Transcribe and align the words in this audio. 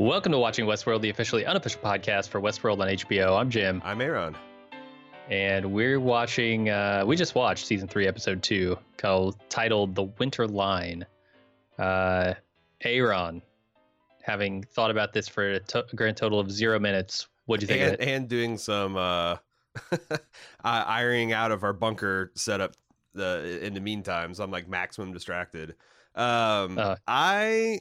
Welcome 0.00 0.32
to 0.32 0.38
Watching 0.38 0.64
Westworld, 0.64 1.02
the 1.02 1.10
officially 1.10 1.44
unofficial 1.44 1.82
podcast 1.82 2.30
for 2.30 2.40
Westworld 2.40 2.80
on 2.80 2.88
HBO. 2.88 3.38
I'm 3.38 3.50
Jim, 3.50 3.82
I'm 3.84 4.00
Aaron. 4.00 4.34
and 5.28 5.70
we're 5.72 6.00
watching. 6.00 6.70
Uh, 6.70 7.04
we 7.06 7.16
just 7.16 7.34
watched 7.34 7.66
season 7.66 7.86
three, 7.86 8.06
episode 8.06 8.42
two, 8.42 8.78
called 8.96 9.36
titled 9.50 9.94
"The 9.94 10.04
Winter 10.04 10.46
Line." 10.48 11.04
Uh, 11.78 12.32
Aaron, 12.82 13.42
having 14.22 14.62
thought 14.62 14.90
about 14.90 15.12
this 15.12 15.28
for 15.28 15.50
a 15.52 15.60
to- 15.60 15.84
grand 15.94 16.16
total 16.16 16.40
of 16.40 16.50
zero 16.50 16.78
minutes, 16.78 17.28
what'd 17.44 17.60
you 17.62 17.66
think 17.68 17.82
And, 17.82 17.94
of 17.94 18.00
it? 18.00 18.08
and 18.08 18.26
doing 18.28 18.56
some 18.56 18.96
uh, 18.96 19.36
uh, 19.92 20.16
ironing 20.64 21.34
out 21.34 21.52
of 21.52 21.62
our 21.62 21.74
bunker 21.74 22.32
setup 22.34 22.72
uh, 23.18 23.40
in 23.40 23.74
the 23.74 23.80
meantime. 23.80 24.32
So 24.32 24.44
I'm 24.44 24.50
like 24.50 24.66
maximum 24.66 25.12
distracted. 25.12 25.74
Um, 26.14 26.78
Uh. 26.78 26.96
I, 27.06 27.80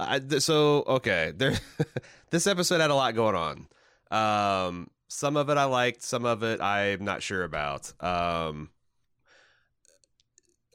I 0.00 0.20
so 0.38 0.84
okay. 0.86 1.32
There, 1.36 1.54
this 2.30 2.46
episode 2.46 2.80
had 2.80 2.90
a 2.90 2.94
lot 2.94 3.14
going 3.14 3.34
on. 3.34 3.66
Um, 4.10 4.88
some 5.08 5.36
of 5.36 5.50
it 5.50 5.58
I 5.58 5.64
liked, 5.64 6.02
some 6.02 6.24
of 6.24 6.42
it 6.42 6.60
I'm 6.60 7.04
not 7.04 7.22
sure 7.22 7.42
about. 7.44 7.92
Um, 8.02 8.70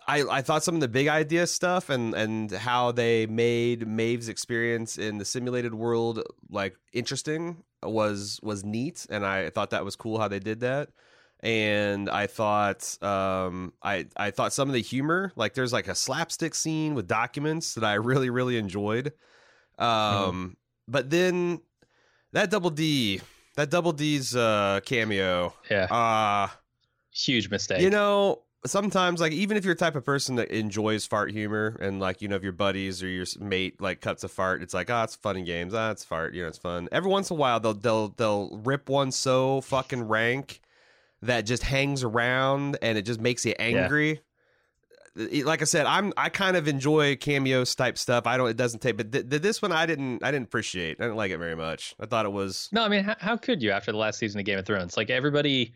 I, 0.07 0.23
I 0.23 0.41
thought 0.41 0.63
some 0.63 0.75
of 0.75 0.81
the 0.81 0.87
big 0.87 1.07
idea 1.07 1.47
stuff 1.47 1.89
and 1.89 2.13
and 2.13 2.51
how 2.51 2.91
they 2.91 3.27
made 3.27 3.87
Maeve's 3.87 4.29
experience 4.29 4.97
in 4.97 5.17
the 5.17 5.25
simulated 5.25 5.73
world 5.73 6.21
like 6.49 6.75
interesting 6.91 7.63
was 7.83 8.39
was 8.43 8.63
neat 8.63 9.05
and 9.09 9.25
I 9.25 9.49
thought 9.51 9.69
that 9.69 9.85
was 9.85 9.95
cool 9.95 10.19
how 10.19 10.27
they 10.27 10.39
did 10.39 10.59
that 10.61 10.89
and 11.43 12.09
I 12.09 12.27
thought 12.27 13.01
um 13.03 13.73
I 13.81 14.07
I 14.15 14.31
thought 14.31 14.53
some 14.53 14.69
of 14.69 14.73
the 14.73 14.81
humor 14.81 15.31
like 15.35 15.53
there's 15.53 15.73
like 15.73 15.87
a 15.87 15.95
slapstick 15.95 16.53
scene 16.55 16.93
with 16.93 17.07
documents 17.07 17.75
that 17.75 17.83
I 17.83 17.95
really 17.95 18.29
really 18.29 18.57
enjoyed 18.57 19.13
um 19.79 20.57
but 20.87 21.09
then 21.09 21.61
that 22.33 22.49
double 22.51 22.69
D 22.69 23.21
that 23.55 23.69
double 23.69 23.91
D's 23.91 24.35
uh 24.35 24.79
cameo 24.85 25.53
Yeah, 25.69 25.85
uh 25.85 26.47
huge 27.11 27.49
mistake. 27.49 27.81
you 27.81 27.89
know, 27.89 28.43
sometimes 28.65 29.19
like 29.19 29.31
even 29.31 29.57
if 29.57 29.65
you're 29.65 29.73
the 29.73 29.79
type 29.79 29.95
of 29.95 30.05
person 30.05 30.35
that 30.35 30.49
enjoys 30.51 31.05
fart 31.05 31.31
humor 31.31 31.77
and 31.81 31.99
like 31.99 32.21
you 32.21 32.27
know 32.27 32.35
if 32.35 32.43
your 32.43 32.51
buddies 32.51 33.01
or 33.01 33.07
your 33.07 33.25
mate 33.39 33.81
like 33.81 34.01
cuts 34.01 34.23
a 34.23 34.29
fart, 34.29 34.61
it's 34.61 34.73
like 34.73 34.89
ah, 34.89 35.03
it's 35.03 35.15
fun 35.15 35.37
in 35.37 35.45
games. 35.45 35.73
Ah, 35.73 35.91
it's 35.91 36.03
fart. 36.03 36.33
You 36.33 36.43
know, 36.43 36.47
it's 36.47 36.57
fun. 36.57 36.87
Every 36.91 37.09
once 37.09 37.29
in 37.29 37.37
a 37.37 37.39
while, 37.39 37.59
they'll 37.59 37.73
they'll 37.73 38.09
they'll 38.09 38.61
rip 38.63 38.89
one 38.89 39.11
so 39.11 39.61
fucking 39.61 40.07
rank 40.07 40.61
that 41.23 41.41
just 41.41 41.63
hangs 41.63 42.03
around 42.03 42.77
and 42.81 42.97
it 42.97 43.03
just 43.03 43.19
makes 43.21 43.45
you 43.45 43.53
angry. 43.59 44.21
It- 45.15 45.45
Like 45.45 45.61
I 45.61 45.65
said, 45.65 45.85
I'm 45.85 46.13
I 46.15 46.29
kind 46.29 46.55
of 46.55 46.67
enjoy 46.69 47.17
cameos 47.17 47.75
type 47.75 47.97
stuff. 47.97 48.25
I 48.25 48.37
don't. 48.37 48.49
It 48.49 48.55
doesn't 48.57 48.79
take, 48.79 48.95
but 48.97 49.11
th- 49.11 49.29
th- 49.29 49.41
this 49.41 49.61
one 49.61 49.71
I 49.73 49.85
didn't. 49.85 50.23
I 50.23 50.31
didn't 50.31 50.45
appreciate. 50.47 50.97
I 51.01 51.03
didn't 51.03 51.17
like 51.17 51.31
it 51.31 51.37
very 51.37 51.55
much. 51.55 51.93
I 51.99 52.05
thought 52.05 52.25
it 52.25 52.31
was. 52.31 52.69
No, 52.71 52.83
I 52.83 52.87
mean, 52.87 53.03
how, 53.03 53.15
how 53.19 53.35
could 53.37 53.61
you 53.61 53.71
after 53.71 53.91
the 53.91 53.97
last 53.97 54.19
season 54.19 54.39
of 54.39 54.45
Game 54.45 54.57
of 54.57 54.65
Thrones? 54.65 54.95
Like 54.95 55.09
everybody, 55.09 55.73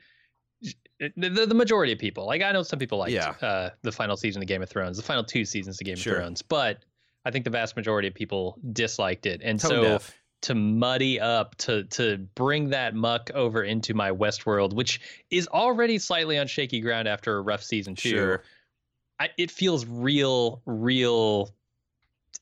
the, 0.99 1.29
the, 1.29 1.45
the 1.47 1.53
majority 1.53 1.91
of 1.91 1.99
people, 1.99 2.25
like 2.25 2.41
I 2.41 2.51
know 2.53 2.63
some 2.63 2.79
people 2.79 2.97
liked 2.97 3.11
Yeah. 3.11 3.31
uh, 3.41 3.69
the 3.81 3.91
final 3.91 4.15
season 4.15 4.41
of 4.41 4.47
Game 4.47 4.61
of 4.61 4.69
Thrones, 4.69 4.95
the 4.97 5.03
final 5.03 5.23
two 5.23 5.43
seasons 5.43 5.79
of 5.81 5.85
Game 5.85 5.97
Sure. 5.97 6.13
of 6.13 6.19
Thrones, 6.19 6.41
but 6.41 6.83
I 7.25 7.31
think 7.31 7.43
the 7.43 7.51
vast 7.51 7.75
majority 7.75 8.07
of 8.07 8.13
people 8.13 8.57
disliked 8.71 9.25
it, 9.25 9.41
and 9.43 9.59
tone 9.59 9.69
so 9.69 9.81
deaf. 9.83 10.15
To 10.45 10.55
muddy 10.55 11.19
up 11.19 11.55
to 11.57 11.83
to 11.85 12.17
bring 12.35 12.69
that 12.69 12.95
muck 12.95 13.29
over 13.35 13.63
into 13.63 13.93
my 13.93 14.09
Westworld, 14.11 14.73
which 14.73 14.99
is 15.29 15.47
already 15.49 15.97
slightly 15.99 16.37
on 16.37 16.47
shaky 16.47 16.81
ground 16.81 17.07
after 17.07 17.37
a 17.37 17.41
rough 17.41 17.63
season 17.63 17.95
two. 17.95 18.09
Sure. 18.09 18.43
I, 19.19 19.29
it 19.37 19.49
feels 19.49 19.85
real, 19.85 20.61
real 20.65 21.53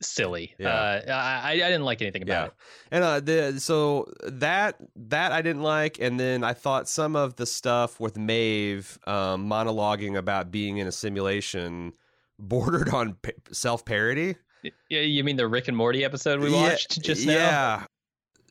silly. 0.01 0.55
Yeah. 0.57 0.69
Uh, 0.69 1.11
I, 1.11 1.51
I 1.51 1.55
didn't 1.55 1.83
like 1.83 2.01
anything 2.01 2.23
about 2.23 2.33
Yeah. 2.33 2.45
it. 2.45 2.53
And 2.91 3.03
uh, 3.03 3.19
the 3.19 3.59
so 3.59 4.11
that 4.23 4.77
that 4.95 5.31
I 5.31 5.41
didn't 5.41 5.61
like, 5.61 5.99
and 5.99 6.19
then 6.19 6.43
I 6.43 6.53
thought 6.53 6.89
some 6.89 7.15
of 7.15 7.35
the 7.35 7.45
stuff 7.45 7.99
with 7.99 8.17
Maeve 8.17 8.97
um, 9.07 9.47
monologuing 9.47 10.17
about 10.17 10.51
being 10.51 10.77
in 10.77 10.87
a 10.87 10.91
simulation 10.91 11.93
bordered 12.39 12.89
on 12.89 13.13
p- 13.21 13.33
self 13.51 13.85
parody. 13.85 14.35
Yeah, 14.89 15.01
you 15.01 15.23
mean 15.25 15.35
the 15.35 15.47
Rick 15.47 15.67
and 15.67 15.75
Morty 15.75 16.05
episode 16.05 16.39
we 16.39 16.49
Yeah, 16.49 16.69
watched 16.69 17.01
just 17.03 17.27
now? 17.27 17.33
Yeah, 17.33 17.85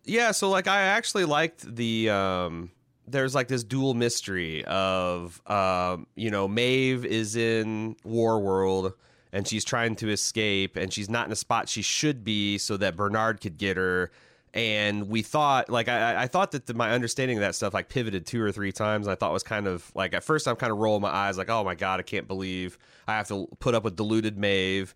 yeah. 0.05 0.31
So 0.33 0.51
like, 0.51 0.69
I 0.69 0.83
actually 0.83 1.25
liked 1.25 1.75
the. 1.75 2.11
Um, 2.11 2.71
there's 3.07 3.35
like 3.35 3.49
this 3.49 3.65
dual 3.65 3.95
mystery 3.95 4.65
of, 4.65 5.41
um, 5.47 6.07
you 6.15 6.31
know, 6.31 6.47
Maeve 6.49 7.05
is 7.05 7.37
in 7.37 7.97
War 8.05 8.41
World 8.41 8.93
and 9.33 9.47
she's 9.47 9.65
trying 9.65 9.97
to 9.97 10.11
escape 10.11 10.77
and 10.77 10.93
she's 10.93 11.11
not 11.11 11.27
in 11.27 11.33
a 11.33 11.37
spot 11.37 11.69
she 11.69 11.83
should 11.83 12.23
be 12.25 12.59
so 12.59 12.77
that 12.77 12.97
Bernard 12.97 13.41
could 13.41 13.59
get 13.59 13.77
her. 13.77 14.11
And 14.55 15.09
we 15.09 15.23
thought, 15.23 15.71
like, 15.71 15.89
I, 15.89 16.25
I 16.25 16.27
thought 16.27 16.53
that 16.53 16.67
the, 16.67 16.75
my 16.75 16.91
understanding 16.91 17.39
of 17.39 17.41
that 17.41 17.55
stuff 17.55 17.73
like 17.73 17.89
pivoted 17.89 18.27
two 18.27 18.43
or 18.43 18.53
three 18.53 18.71
times. 18.71 19.09
I 19.09 19.15
thought 19.15 19.33
was 19.33 19.43
kind 19.43 19.67
of 19.67 19.91
like 19.95 20.13
at 20.13 20.23
first 20.23 20.47
I'm 20.47 20.57
kind 20.57 20.71
of 20.71 20.79
rolling 20.79 21.01
my 21.01 21.09
eyes, 21.09 21.39
like, 21.39 21.49
oh 21.49 21.65
my 21.65 21.75
god, 21.75 22.01
I 22.01 22.03
can't 22.03 22.29
believe 22.29 22.79
I 23.09 23.15
have 23.15 23.29
to 23.29 23.49
put 23.61 23.75
up 23.75 23.83
with 23.83 23.97
deluded 23.97 24.37
Maeve. 24.37 24.95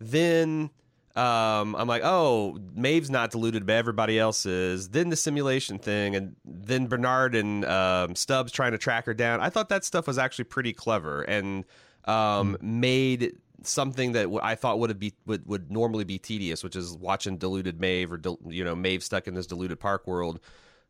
Then 0.00 0.70
um, 1.16 1.76
I'm 1.76 1.86
like, 1.86 2.02
oh, 2.04 2.58
Maeve's 2.74 3.08
not 3.08 3.30
deluded, 3.30 3.66
but 3.66 3.74
everybody 3.74 4.18
else 4.18 4.46
is. 4.46 4.88
Then 4.88 5.10
the 5.10 5.16
simulation 5.16 5.78
thing, 5.78 6.16
and 6.16 6.34
then 6.44 6.86
Bernard 6.88 7.36
and 7.36 7.64
um, 7.64 8.16
Stubbs 8.16 8.50
trying 8.50 8.72
to 8.72 8.78
track 8.78 9.06
her 9.06 9.14
down. 9.14 9.40
I 9.40 9.48
thought 9.48 9.68
that 9.68 9.84
stuff 9.84 10.08
was 10.08 10.18
actually 10.18 10.46
pretty 10.46 10.72
clever 10.72 11.22
and 11.22 11.64
um, 12.06 12.56
made 12.60 13.36
something 13.62 14.12
that 14.12 14.28
I 14.42 14.56
thought 14.56 14.80
would 14.80 14.98
be 14.98 15.14
would, 15.24 15.46
would 15.46 15.70
normally 15.70 16.04
be 16.04 16.18
tedious, 16.18 16.64
which 16.64 16.74
is 16.74 16.96
watching 16.96 17.38
deluded 17.38 17.80
Maeve 17.80 18.12
or 18.12 18.20
you 18.48 18.64
know 18.64 18.74
Maeve 18.74 19.04
stuck 19.04 19.28
in 19.28 19.34
this 19.34 19.46
deluded 19.46 19.78
park 19.78 20.08
world, 20.08 20.40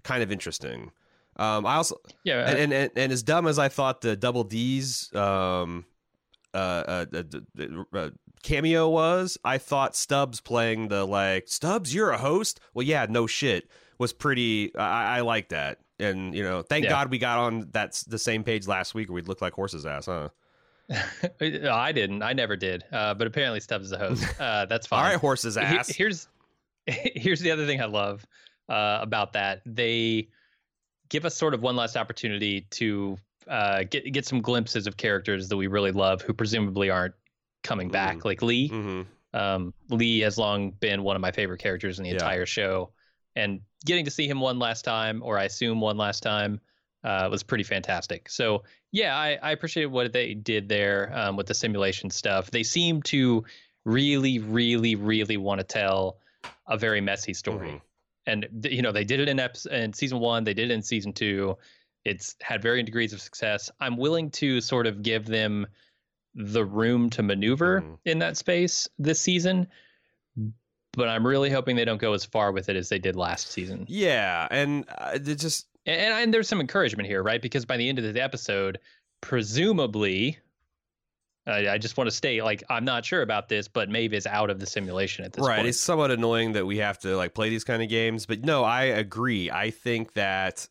kind 0.04 0.22
of 0.22 0.32
interesting. 0.32 0.90
Um, 1.36 1.66
I 1.66 1.74
also 1.74 1.96
Yeah, 2.22 2.48
and, 2.48 2.58
and, 2.58 2.72
and 2.72 2.90
and 2.96 3.12
as 3.12 3.22
dumb 3.22 3.46
as 3.46 3.58
I 3.58 3.68
thought 3.68 4.00
the 4.00 4.16
double 4.16 4.44
D's 4.44 5.14
um, 5.14 5.84
uh, 6.54 6.56
uh, 6.56 7.06
uh, 7.12 7.22
uh, 7.58 7.98
uh, 7.98 8.10
cameo 8.44 8.88
was, 8.88 9.36
I 9.44 9.58
thought 9.58 9.96
Stubbs 9.96 10.40
playing 10.40 10.88
the 10.88 11.04
like 11.04 11.48
Stubbs, 11.48 11.92
you're 11.92 12.10
a 12.12 12.18
host. 12.18 12.60
Well, 12.74 12.86
yeah, 12.86 13.06
no 13.08 13.26
shit, 13.26 13.68
was 13.98 14.12
pretty. 14.12 14.74
I, 14.76 15.18
I 15.18 15.20
like 15.22 15.48
that, 15.48 15.78
and 15.98 16.32
you 16.34 16.44
know, 16.44 16.62
thank 16.62 16.84
Yeah. 16.84 16.90
God 16.90 17.10
we 17.10 17.18
got 17.18 17.38
on 17.38 17.68
that's 17.72 18.04
the 18.04 18.18
same 18.18 18.44
page 18.44 18.68
last 18.68 18.94
week, 18.94 19.08
where 19.08 19.16
we'd 19.16 19.26
look 19.28 19.42
like 19.42 19.54
horses' 19.54 19.84
ass, 19.84 20.06
huh? 20.06 20.28
No, 20.88 21.00
I 21.72 21.90
didn't. 21.90 22.22
I 22.22 22.32
never 22.34 22.54
did. 22.56 22.84
Uh, 22.92 23.14
but 23.14 23.26
apparently 23.26 23.58
Stubbs 23.58 23.86
is 23.86 23.92
a 23.92 23.98
host. 23.98 24.24
Uh, 24.38 24.66
that's 24.66 24.86
fine. 24.86 25.02
All 25.02 25.10
right, 25.10 25.18
horses' 25.18 25.56
ass. 25.56 25.88
here's 25.88 26.28
here's 26.86 27.40
the 27.40 27.50
other 27.50 27.66
thing 27.66 27.80
I 27.80 27.86
love 27.86 28.24
uh, 28.68 28.98
about 29.00 29.32
that. 29.32 29.62
They 29.66 30.28
give 31.08 31.24
us 31.24 31.34
sort 31.34 31.54
of 31.54 31.62
one 31.62 31.76
last 31.76 31.96
opportunity 31.96 32.62
to 32.72 33.16
uh, 33.48 33.84
get 33.84 34.12
get 34.12 34.26
some 34.26 34.40
glimpses 34.42 34.86
of 34.86 34.96
characters 34.96 35.48
that 35.48 35.56
we 35.56 35.66
really 35.66 35.92
love, 35.92 36.20
who 36.22 36.34
presumably 36.34 36.90
aren't 36.90 37.14
coming 37.64 37.88
back, 37.88 38.18
Mhm. 38.18 38.24
like 38.24 38.42
Lee. 38.42 38.68
hmm 38.68 39.02
Um, 39.32 39.74
Lee 39.88 40.20
has 40.20 40.38
long 40.38 40.70
been 40.70 41.02
one 41.02 41.16
of 41.16 41.20
my 41.22 41.32
favorite 41.32 41.58
characters 41.58 41.98
in 41.98 42.04
the 42.04 42.10
Yeah. 42.10 42.14
entire 42.16 42.46
show, 42.46 42.92
and 43.34 43.60
getting 43.84 44.04
to 44.04 44.10
see 44.12 44.28
him 44.28 44.38
one 44.40 44.60
last 44.60 44.82
time, 44.84 45.20
or 45.24 45.36
I 45.36 45.44
assume 45.44 45.80
one 45.80 45.96
last 45.96 46.22
time, 46.22 46.60
uh, 47.02 47.26
was 47.28 47.42
pretty 47.42 47.64
fantastic. 47.64 48.30
So 48.30 48.62
yeah, 48.92 49.16
I, 49.16 49.36
I 49.42 49.50
appreciate 49.50 49.86
what 49.86 50.12
they 50.12 50.34
did 50.34 50.68
there 50.68 51.10
um, 51.12 51.34
with 51.36 51.48
the 51.48 51.54
simulation 51.54 52.10
stuff. 52.10 52.52
They 52.52 52.62
seem 52.62 53.02
to 53.04 53.44
really, 53.84 54.38
really, 54.38 54.94
really 54.94 55.36
want 55.36 55.58
to 55.58 55.64
tell 55.64 56.18
a 56.68 56.78
very 56.78 57.00
messy 57.00 57.34
story, 57.34 57.70
Mhm. 57.72 57.80
and 58.26 58.66
you 58.70 58.82
know 58.82 58.92
they 58.92 59.04
did 59.04 59.18
it 59.18 59.28
in 59.28 59.40
episode 59.40 59.72
in 59.72 59.92
season 59.92 60.20
one, 60.20 60.44
they 60.44 60.54
did 60.54 60.70
it 60.70 60.74
in 60.74 60.80
season 60.82 61.12
two. 61.12 61.58
It's 62.04 62.36
had 62.40 62.62
varying 62.62 62.84
degrees 62.86 63.12
of 63.12 63.20
success. 63.20 63.68
I'm 63.80 63.96
willing 63.96 64.30
to 64.32 64.60
sort 64.60 64.86
of 64.86 65.02
give 65.02 65.26
them 65.26 65.66
the 66.34 66.64
room 66.64 67.10
to 67.10 67.22
maneuver 67.22 67.80
Mhm. 67.82 67.98
in 68.04 68.18
that 68.18 68.36
space 68.36 68.88
this 68.98 69.20
season. 69.20 69.68
But 70.96 71.08
I'm 71.08 71.26
really 71.26 71.50
hoping 71.50 71.74
they 71.76 71.84
don't 71.84 72.00
go 72.00 72.12
as 72.12 72.24
far 72.24 72.52
with 72.52 72.68
it 72.68 72.76
as 72.76 72.88
they 72.88 72.98
did 73.00 73.16
last 73.16 73.50
season. 73.50 73.84
Yeah, 73.88 74.46
and 74.50 74.84
uh, 74.98 75.18
just 75.18 75.66
And, 75.86 76.14
and 76.14 76.32
there's 76.34 76.48
some 76.48 76.60
encouragement 76.60 77.08
here, 77.08 77.22
right? 77.22 77.42
Because 77.42 77.64
by 77.64 77.76
the 77.76 77.88
end 77.88 77.98
of 77.98 78.14
the 78.14 78.22
episode, 78.22 78.78
presumably, 79.20 80.38
I, 81.46 81.68
I 81.70 81.78
just 81.78 81.96
want 81.96 82.08
to 82.08 82.14
state, 82.14 82.42
like, 82.42 82.62
I'm 82.70 82.84
not 82.86 83.04
sure 83.04 83.20
about 83.22 83.48
this, 83.48 83.68
but 83.68 83.90
Maeve 83.90 84.14
is 84.14 84.26
out 84.26 84.48
of 84.48 84.58
the 84.60 84.66
simulation 84.66 85.24
at 85.24 85.32
this 85.34 85.44
right 85.46 85.56
point. 85.56 85.68
it's 85.68 85.80
somewhat 85.80 86.10
annoying 86.10 86.52
that 86.52 86.64
we 86.64 86.78
have 86.78 86.98
to 87.00 87.16
like 87.16 87.34
play 87.34 87.50
these 87.50 87.64
kind 87.64 87.82
of 87.82 87.88
games 87.88 88.24
but 88.26 88.44
no 88.44 88.64
i 88.64 88.84
agree 88.84 89.50
i 89.50 89.70
think 89.70 90.14
that 90.14 90.68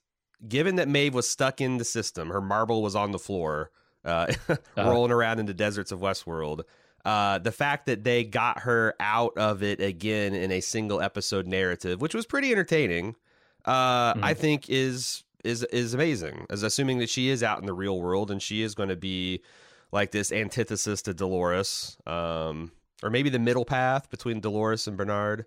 given 0.48 0.75
that 0.77 0.88
maeve 0.88 1.13
was 1.13 1.30
stuck 1.30 1.62
in 1.62 1.77
the 1.77 1.86
system 1.86 2.30
her 2.30 2.42
marble 2.42 2.81
was 2.81 2.95
on 2.95 3.12
the 3.12 3.19
floor 3.19 3.69
uh, 4.05 4.27
rolling 4.77 5.11
around 5.11 5.39
in 5.39 5.45
the 5.45 5.53
deserts 5.53 5.91
of 5.91 6.00
westworld 6.00 6.61
uh, 7.05 7.38
the 7.39 7.51
fact 7.51 7.85
that 7.85 8.03
they 8.05 8.23
got 8.23 8.59
her 8.59 8.95
out 9.00 9.38
of 9.38 9.61
it 9.61 9.81
again 9.81 10.33
in 10.33 10.51
a 10.51 10.61
single 10.61 11.01
episode 11.01 11.47
narrative 11.47 12.01
which 12.01 12.13
was 12.13 12.25
pretty 12.25 12.51
entertaining 12.51 13.15
uh, 13.65 14.13
i 14.21 14.33
think 14.33 14.69
is 14.69 15.23
is 15.44 15.63
is 15.65 15.94
amazing 15.94 16.45
as 16.50 16.63
assuming 16.63 17.00
that 17.00 17.09
she 17.09 17.29
is 17.29 17.44
out 17.44 17.59
in 17.59 17.65
the 17.65 17.73
real 17.73 18.00
world 18.00 18.31
and 18.31 18.41
she 18.41 18.61
is 18.61 18.75
going 18.75 18.89
to 18.89 18.95
be 18.95 19.41
like 19.91 20.11
this 20.11 20.31
antithesis 20.31 21.01
to 21.01 21.13
dolores 21.13 21.97
um, 22.07 22.71
or 23.03 23.09
maybe 23.09 23.29
the 23.29 23.39
middle 23.39 23.65
path 23.65 24.09
between 24.09 24.39
Dolores 24.39 24.88
and 24.88 24.97
Bernard. 24.97 25.45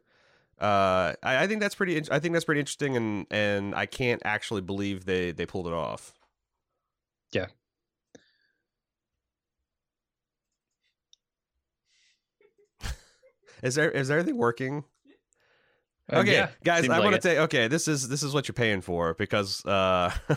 Uh, 0.60 1.14
I, 1.22 1.44
I 1.44 1.46
think 1.46 1.60
that's 1.60 1.74
pretty. 1.74 1.96
I 2.10 2.18
think 2.18 2.34
that's 2.34 2.44
pretty 2.44 2.60
interesting, 2.60 2.96
and 2.96 3.26
and 3.30 3.74
I 3.74 3.86
can't 3.86 4.22
actually 4.24 4.60
believe 4.60 5.04
they 5.04 5.32
they 5.32 5.46
pulled 5.46 5.66
it 5.66 5.72
off. 5.72 6.12
Yeah. 7.32 7.46
Is 13.62 13.74
there 13.74 13.90
is 13.90 14.10
everything 14.10 14.36
working? 14.36 14.84
Uh, 16.12 16.18
Okay, 16.18 16.34
yeah, 16.34 16.50
guys, 16.62 16.84
I 16.88 16.98
like 16.98 17.02
want 17.02 17.16
to 17.16 17.22
say 17.22 17.38
okay, 17.40 17.66
this 17.66 17.88
is 17.88 18.08
this 18.08 18.22
is 18.22 18.32
what 18.32 18.46
you're 18.46 18.52
paying 18.54 18.80
for 18.80 19.14
because 19.14 19.64
uh 19.66 20.12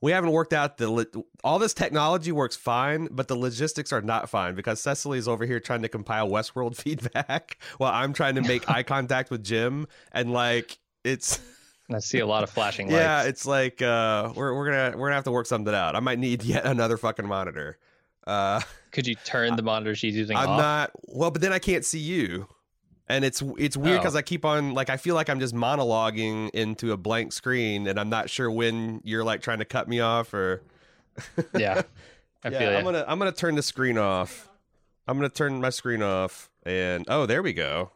we 0.00 0.10
haven't 0.10 0.32
worked 0.32 0.52
out 0.52 0.76
the 0.76 0.90
lo- 0.90 1.24
all 1.44 1.60
this 1.60 1.72
technology 1.72 2.32
works 2.32 2.56
fine, 2.56 3.06
but 3.12 3.28
the 3.28 3.36
logistics 3.36 3.92
are 3.92 4.02
not 4.02 4.28
fine 4.28 4.56
because 4.56 4.80
Cecily's 4.80 5.28
over 5.28 5.46
here 5.46 5.60
trying 5.60 5.82
to 5.82 5.88
compile 5.88 6.28
Westworld 6.28 6.74
feedback 6.82 7.58
while 7.78 7.92
I'm 7.92 8.12
trying 8.12 8.34
to 8.34 8.42
make 8.42 8.68
eye 8.68 8.82
contact 8.94 9.30
with 9.30 9.44
Jim 9.44 9.86
and 10.10 10.32
like 10.32 10.78
it's 11.04 11.38
I 11.92 12.00
see 12.00 12.18
a 12.18 12.26
lot 12.26 12.42
of 12.42 12.50
flashing 12.50 12.88
lights. 12.88 12.96
yeah, 12.98 13.22
it's 13.22 13.46
like 13.46 13.82
uh 13.82 14.32
we're 14.34 14.52
we're 14.52 14.70
going 14.72 14.90
to 14.92 14.98
we're 14.98 15.02
going 15.04 15.12
to 15.12 15.16
have 15.16 15.24
to 15.24 15.30
work 15.30 15.46
something 15.46 15.72
out. 15.74 15.94
I 15.94 16.00
might 16.00 16.18
need 16.18 16.42
yet 16.42 16.64
another 16.66 16.96
fucking 16.96 17.26
monitor. 17.28 17.78
Uh 18.26 18.62
Could 18.90 19.06
you 19.06 19.14
turn 19.14 19.54
the 19.54 19.62
monitor 19.62 19.94
she's 19.94 20.16
using 20.16 20.36
I'm 20.36 20.48
off? 20.48 20.58
not 20.58 20.90
well, 21.04 21.30
but 21.30 21.40
then 21.40 21.52
I 21.52 21.60
can't 21.60 21.84
see 21.84 22.00
you. 22.00 22.48
And 23.08 23.24
it's 23.24 23.42
it's 23.58 23.76
weird 23.76 23.96
Oh. 23.96 24.00
because 24.00 24.16
I 24.16 24.22
keep 24.22 24.44
on 24.46 24.72
like 24.72 24.88
I 24.88 24.96
feel 24.96 25.14
like 25.14 25.28
I'm 25.28 25.38
just 25.40 25.54
monologuing 25.54 26.48
into 26.50 26.92
a 26.92 26.96
blank 26.96 27.32
screen, 27.32 27.86
and 27.86 28.00
I'm 28.00 28.08
not 28.08 28.30
sure 28.30 28.50
when 28.50 29.00
you're 29.04 29.24
like 29.24 29.42
trying 29.42 29.58
to 29.58 29.64
cut 29.66 29.88
me 29.88 30.00
off 30.00 30.32
or. 30.32 30.62
yeah, 31.56 31.82
I 32.42 32.48
yeah, 32.48 32.58
feel 32.58 32.76
I'm 32.76 32.84
gonna 32.84 33.04
I'm 33.06 33.18
gonna 33.18 33.30
turn 33.32 33.54
the 33.56 33.62
screen 33.62 33.98
off. 33.98 34.48
I'm 35.06 35.16
gonna 35.18 35.28
turn 35.28 35.60
my 35.60 35.70
screen 35.70 36.02
off, 36.02 36.50
and 36.64 37.04
oh, 37.08 37.26
there 37.26 37.42
we 37.42 37.52
go. 37.52 37.90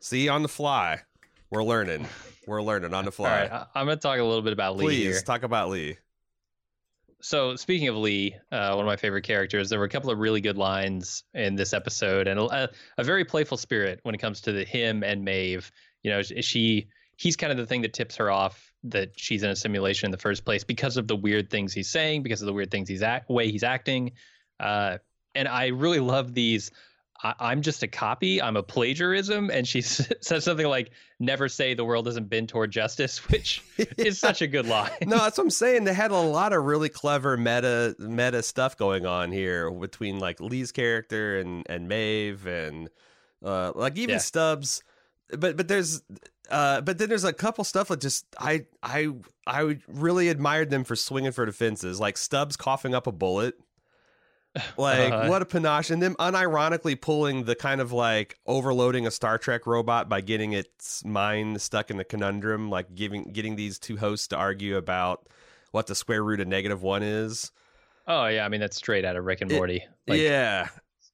See 0.00 0.28
on 0.28 0.42
the 0.42 0.48
fly, 0.48 1.02
we're 1.50 1.62
learning. 1.64 2.06
We're 2.46 2.62
learning 2.62 2.94
on 2.94 3.04
the 3.04 3.12
fly. 3.12 3.42
right, 3.42 3.52
I- 3.52 3.66
I'm 3.74 3.86
to 3.86 3.96
talk 3.96 4.18
a 4.18 4.24
little 4.24 4.42
bit 4.42 4.52
about 4.52 4.76
Lee 4.76 4.84
Please 4.86 5.02
here. 5.16 5.20
talk 5.20 5.44
about 5.44 5.68
Lee. 5.70 5.98
So, 7.20 7.56
speaking 7.56 7.88
of 7.88 7.96
Lee, 7.96 8.36
uh, 8.52 8.74
one 8.74 8.84
of 8.84 8.86
my 8.86 8.96
favorite 8.96 9.22
characters, 9.22 9.68
there 9.68 9.78
were 9.78 9.84
a 9.84 9.88
couple 9.88 10.10
of 10.10 10.18
really 10.18 10.40
good 10.40 10.56
lines 10.56 11.24
in 11.34 11.56
this 11.56 11.72
episode, 11.72 12.28
and 12.28 12.38
a, 12.38 12.70
a 12.96 13.04
very 13.04 13.24
playful 13.24 13.56
spirit 13.56 13.98
when 14.04 14.14
it 14.14 14.18
comes 14.18 14.42
to 14.42 14.52
the 14.52 14.64
him 14.64 15.02
and 15.02 15.24
Maeve. 15.24 15.70
You 16.04 16.12
know, 16.12 16.22
she 16.22 16.88
he's 17.16 17.36
kind 17.36 17.50
of 17.50 17.58
the 17.58 17.66
thing 17.66 17.82
that 17.82 17.92
tips 17.92 18.16
her 18.16 18.30
off 18.30 18.72
that 18.84 19.18
she's 19.18 19.42
in 19.42 19.50
a 19.50 19.56
simulation 19.56 20.06
in 20.06 20.12
the 20.12 20.18
first 20.18 20.44
place 20.44 20.62
because 20.62 20.96
of 20.96 21.08
the 21.08 21.16
weird 21.16 21.50
things 21.50 21.72
he's 21.72 21.90
saying, 21.90 22.22
because 22.22 22.40
of 22.40 22.46
the 22.46 22.52
weird 22.52 22.70
things 22.70 22.88
he's 22.88 23.02
act 23.02 23.28
way 23.28 23.50
he's 23.50 23.64
acting. 23.64 24.12
Uh, 24.60 24.98
and 25.34 25.48
I 25.48 25.68
really 25.68 26.00
love 26.00 26.34
these. 26.34 26.70
I, 27.22 27.34
I'm 27.40 27.62
just 27.62 27.82
a 27.82 27.88
copy. 27.88 28.40
I'm 28.40 28.56
a 28.56 28.62
plagiarism, 28.62 29.50
and 29.50 29.66
she 29.66 29.78
s- 29.80 30.10
says 30.20 30.44
something 30.44 30.66
like, 30.66 30.90
"Never 31.18 31.48
say 31.48 31.74
the 31.74 31.84
world 31.84 32.06
hasn't 32.06 32.28
been 32.30 32.46
toward 32.46 32.70
justice," 32.70 33.18
which 33.30 33.62
is 33.96 34.18
such 34.18 34.40
a 34.42 34.46
good 34.46 34.66
line. 34.66 34.90
no, 35.06 35.18
that's 35.18 35.38
what 35.38 35.44
I'm 35.44 35.50
saying. 35.50 35.84
They 35.84 35.94
had 35.94 36.10
a 36.10 36.16
lot 36.20 36.52
of 36.52 36.64
really 36.64 36.88
clever 36.88 37.36
meta 37.36 37.96
meta 37.98 38.42
stuff 38.42 38.76
going 38.76 39.06
on 39.06 39.32
here 39.32 39.70
between 39.70 40.18
like 40.20 40.40
Lee's 40.40 40.72
character 40.72 41.38
and 41.40 41.64
and 41.68 41.88
Maeve 41.88 42.46
and 42.46 42.88
uh 43.44 43.72
like 43.74 43.96
even 43.96 44.14
Yeah. 44.14 44.18
Stubbs. 44.18 44.82
But 45.36 45.56
but 45.56 45.68
there's 45.68 46.00
uh 46.50 46.80
but 46.80 46.98
then 46.98 47.08
there's 47.08 47.24
a 47.24 47.32
couple 47.34 47.62
stuff 47.64 47.88
that 47.88 48.00
just 48.00 48.24
I 48.38 48.66
I 48.82 49.08
I 49.46 49.78
really 49.88 50.28
admired 50.28 50.70
them 50.70 50.84
for 50.84 50.96
swinging 50.96 51.32
for 51.32 51.44
the 51.44 51.52
fences. 51.52 52.00
Like 52.00 52.16
Stubbs 52.16 52.56
coughing 52.56 52.94
up 52.94 53.06
a 53.06 53.12
bullet. 53.12 53.54
Like 54.76 55.12
Uh-huh. 55.12 55.28
what 55.28 55.42
a 55.42 55.44
panache, 55.46 55.90
and 55.90 56.02
them 56.02 56.14
unironically 56.18 57.00
pulling 57.00 57.44
the 57.44 57.54
kind 57.54 57.80
of 57.80 57.92
like 57.92 58.38
overloading 58.46 59.06
a 59.06 59.10
Star 59.10 59.38
Trek 59.38 59.66
robot 59.66 60.08
by 60.08 60.20
getting 60.20 60.52
its 60.52 61.04
mind 61.04 61.60
stuck 61.62 61.90
in 61.90 61.96
the 61.96 62.04
conundrum, 62.04 62.70
like 62.70 62.94
giving 62.94 63.24
getting 63.32 63.56
these 63.56 63.78
two 63.78 63.96
hosts 63.96 64.28
to 64.28 64.36
argue 64.36 64.76
about 64.76 65.28
what 65.72 65.86
the 65.86 65.94
square 65.94 66.22
root 66.24 66.40
of 66.40 66.48
negative 66.48 66.82
one 66.82 67.02
is. 67.02 67.50
Oh 68.06 68.26
yeah, 68.26 68.44
I 68.44 68.48
mean 68.48 68.60
that's 68.60 68.76
straight 68.76 69.04
out 69.04 69.16
of 69.16 69.24
Rick 69.24 69.40
and 69.42 69.50
It- 69.52 69.56
Morty. 69.56 69.84
Like 70.06 70.20
yeah, 70.20 70.68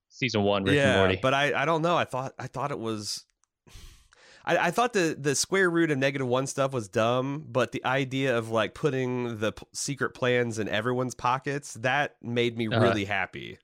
season 0.08 0.42
one 0.42 0.64
Rick 0.64 0.78
and 0.78 0.96
Morty. 0.98 1.18
but 1.20 1.34
I 1.34 1.62
I 1.62 1.64
don't 1.64 1.82
know. 1.82 1.96
I 1.96 2.04
thought 2.04 2.32
I 2.38 2.46
thought 2.46 2.70
it 2.70 2.78
was. 2.78 3.24
I, 4.44 4.56
I 4.58 4.70
thought 4.70 4.92
the, 4.92 5.16
the 5.18 5.34
square 5.34 5.70
root 5.70 5.90
of 5.90 5.98
negative 5.98 6.26
one 6.26 6.46
stuff 6.46 6.72
was 6.72 6.88
dumb, 6.88 7.44
but 7.48 7.72
the 7.72 7.84
idea 7.84 8.36
of 8.36 8.50
like 8.50 8.74
putting 8.74 9.38
the 9.38 9.52
p- 9.52 9.66
secret 9.72 10.10
plans 10.10 10.58
in 10.58 10.68
everyone's 10.68 11.14
pockets 11.14 11.74
that 11.74 12.16
made 12.22 12.56
me 12.58 12.68
Uh-huh. 12.68 12.80
really 12.80 13.04
happy. 13.06 13.58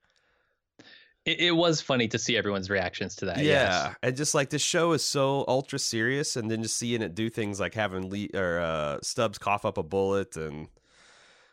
it, 1.26 1.38
it 1.40 1.50
was 1.52 1.82
funny 1.82 2.08
to 2.08 2.18
see 2.18 2.36
everyone's 2.36 2.70
reactions 2.70 3.14
to 3.16 3.26
that. 3.26 3.38
yeah, 3.38 3.88
yes. 3.88 3.94
and 4.02 4.16
just 4.16 4.34
like 4.34 4.48
this 4.48 4.62
show 4.62 4.92
is 4.92 5.04
so 5.04 5.44
ultra 5.48 5.78
serious, 5.78 6.36
and 6.36 6.50
then 6.50 6.62
just 6.62 6.76
seeing 6.78 7.02
it 7.02 7.14
do 7.14 7.28
things 7.28 7.60
like 7.60 7.74
having 7.74 8.08
Lee 8.08 8.30
or 8.34 8.58
uh, 8.60 8.98
Stubbs 9.02 9.36
cough 9.36 9.64
up 9.66 9.76
a 9.76 9.82
bullet, 9.82 10.36
and 10.36 10.68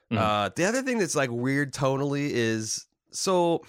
Mhm. 0.09 0.17
uh, 0.19 0.49
the 0.55 0.63
other 0.63 0.81
thing 0.83 0.99
that's 0.99 1.15
like 1.17 1.29
weird 1.31 1.73
tonally 1.73 2.29
is 2.31 2.85
so 3.11 3.61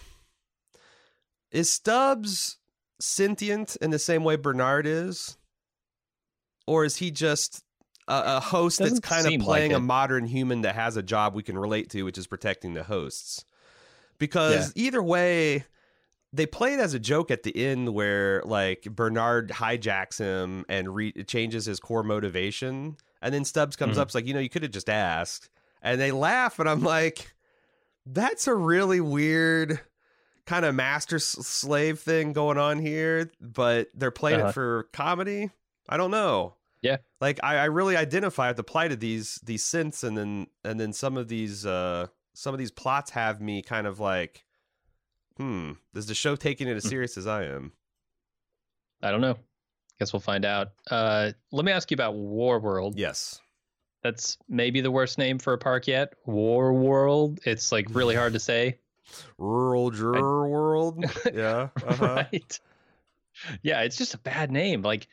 is 1.51 1.71
Stubbs 1.73 2.59
sentient 3.01 3.77
in 3.77 3.91
the 3.91 3.99
same 3.99 4.23
way 4.25 4.37
Bernard 4.37 4.87
is, 4.87 5.37
or 6.69 6.85
is 6.85 6.97
he 6.97 7.11
just 7.11 7.63
a, 8.07 8.37
a 8.37 8.41
host 8.41 8.79
that's 8.79 9.01
kind 9.01 9.27
of 9.27 9.31
seem 9.33 9.41
like 9.41 9.47
playing 9.47 9.73
a 9.75 9.81
modern 9.81 10.27
human 10.27 10.63
that 10.63 10.75
has 10.75 10.97
a 10.97 11.03
job 11.03 11.35
we 11.35 11.43
can 11.43 11.57
relate 11.59 11.91
to, 11.91 12.03
which 12.05 12.19
is 12.19 12.27
protecting 12.27 12.75
the 12.75 12.85
hosts? 12.85 13.45
Because 14.19 14.73
either 14.75 15.03
way, 15.03 15.65
they 16.33 16.47
play 16.47 16.75
it 16.75 16.81
as 16.81 16.95
a 16.95 16.99
joke 16.99 17.31
at 17.31 17.43
the 17.43 17.57
end 17.57 17.95
where 17.95 18.43
like 18.45 18.83
Bernard 18.83 19.51
hijacks 19.51 20.19
him 20.19 20.65
and 20.69 20.95
re- 20.95 21.13
changes 21.25 21.67
his 21.67 21.81
core 21.81 22.03
motivation, 22.03 22.97
and 23.23 23.33
then 23.35 23.45
Stubbs 23.45 23.77
comes 23.77 23.97
Mhm. 23.97 24.01
up, 24.01 24.09
it's 24.09 24.15
like 24.15 24.27
you 24.27 24.35
know 24.35 24.41
you 24.41 24.49
could 24.51 24.63
have 24.63 24.73
just 24.73 24.91
asked, 24.91 25.49
and 25.83 26.01
they 26.01 26.11
laugh, 26.11 26.59
and 26.59 26.69
I'm 26.69 26.83
like, 26.83 27.35
that's 28.05 28.47
a 28.47 28.55
really 28.55 29.01
weird 29.01 29.81
kind 30.47 30.65
of 30.65 30.75
master 30.75 31.19
slave 31.19 32.01
thing 32.01 32.33
going 32.33 32.59
on 32.59 32.79
here, 32.79 33.31
but 33.41 33.89
they're 33.95 34.11
playing 34.11 34.41
Uh-huh. 34.41 34.49
it 34.49 34.53
for 34.55 34.89
comedy. 34.93 35.51
I 35.89 35.97
don't 35.97 36.11
know. 36.11 36.55
Yeah. 36.83 36.99
like 37.21 37.41
I, 37.43 37.57
I 37.57 37.65
really 37.65 37.97
identify 37.97 38.49
with 38.49 38.57
the 38.57 38.65
plight 38.65 38.93
of 38.93 39.01
these 39.01 39.41
these 39.45 39.63
synths, 39.65 40.05
and 40.05 40.17
then 40.17 40.47
and 40.65 40.79
then 40.79 40.93
some 40.93 41.17
of 41.17 41.29
these 41.29 41.67
uh 41.67 42.07
some 42.35 42.55
of 42.55 42.59
these 42.59 42.71
plots 42.71 43.11
have 43.11 43.41
me 43.41 43.63
kind 43.63 43.87
of 43.87 43.99
like, 44.01 44.45
hmm, 45.37 45.73
is 45.95 46.07
the 46.07 46.15
show 46.15 46.37
taking 46.37 46.69
it 46.69 46.77
as 46.77 46.85
Hmm. 46.85 46.91
serious 46.91 47.17
as 47.19 47.27
I 47.27 47.45
am? 47.45 47.73
I 49.03 49.11
don't 49.11 49.21
know. 49.21 49.39
Guess 49.99 50.13
we'll 50.13 50.21
find 50.21 50.45
out. 50.45 50.69
Uh, 50.91 51.33
let 51.51 51.65
me 51.65 51.73
ask 51.73 51.91
you 51.91 51.95
about 51.97 52.15
War 52.15 52.61
World. 52.61 52.97
Yes. 52.97 53.41
That's 54.05 54.39
maybe 54.49 54.81
the 54.81 54.93
worst 54.93 55.19
name 55.19 55.41
for 55.41 55.53
a 55.53 55.59
park 55.59 55.89
yet. 55.89 56.15
War 56.25 56.73
World. 56.73 57.41
It's 57.45 57.73
like 57.73 57.87
really 57.91 58.15
hard 58.15 58.33
to 58.35 58.39
say. 58.39 58.79
Rural 59.39 59.91
Juror 59.91 60.49
World. 60.49 61.05
Yeah. 61.35 61.69
Uh-huh. 61.85 62.25
right? 62.33 62.61
Yeah, 63.63 63.81
it's 63.83 63.97
just 63.97 64.15
a 64.15 64.19
bad 64.19 64.53
name. 64.53 64.83
Like, 64.83 65.09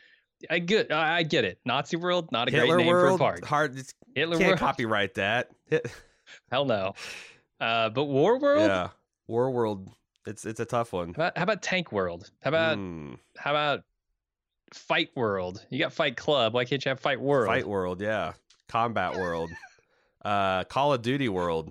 I 0.49 0.59
get, 0.59 0.91
I 0.91 1.17
I 1.17 1.23
get 1.23 1.45
it. 1.45 1.59
Nazi 1.65 1.97
World, 1.97 2.31
not 2.31 2.47
a 2.47 2.51
Hitler 2.51 2.75
great 2.75 2.85
name 2.85 2.93
World. 2.93 3.19
for 3.19 3.25
a 3.25 3.27
park. 3.31 3.45
Hard. 3.45 3.77
It's, 3.77 3.93
Hitler 4.13 4.37
can't 4.37 4.49
World, 4.49 4.59
copyright 4.59 5.13
that. 5.15 5.49
Hell 6.51 6.65
no. 6.65 6.93
Uh, 7.59 7.89
but 7.89 8.05
War 8.05 8.37
World. 8.39 8.67
yeah. 8.67 8.89
War 9.27 9.49
World. 9.51 9.89
It's 10.27 10.45
it's 10.45 10.59
a 10.59 10.65
tough 10.65 10.91
one. 10.93 11.09
How 11.09 11.13
about, 11.23 11.37
how 11.37 11.43
about 11.43 11.61
Tank 11.61 11.91
World? 11.91 12.29
How 12.41 12.49
about 12.49 12.77
Hmm. 12.77 13.13
how 13.37 13.51
about 13.51 13.83
Fight 14.73 15.09
World? 15.15 15.65
You 15.69 15.79
got 15.79 15.93
Fight 15.93 16.17
Club. 16.17 16.53
Why 16.53 16.65
can't 16.65 16.83
you 16.83 16.89
have 16.89 16.99
Fight 16.99 17.21
World? 17.21 17.47
Fight 17.47 17.67
World. 17.67 18.01
Yeah. 18.01 18.33
Combat 18.67 19.15
World. 19.15 19.51
uh, 20.25 20.63
Call 20.65 20.93
of 20.93 21.01
Duty 21.01 21.29
World. 21.29 21.67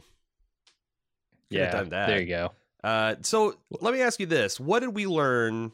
Could 1.51 1.59
yeah, 1.59 1.71
done 1.71 1.89
that. 1.91 2.07
there 2.07 2.21
you 2.21 2.27
go. 2.29 2.53
Uh, 2.83 3.17
so 3.23 3.57
let 3.81 3.93
me 3.95 4.01
ask 4.01 4.19
you 4.21 4.27
this: 4.27 4.59
What 4.61 4.81
did 4.81 4.95
we 4.95 5.07
learn 5.07 5.73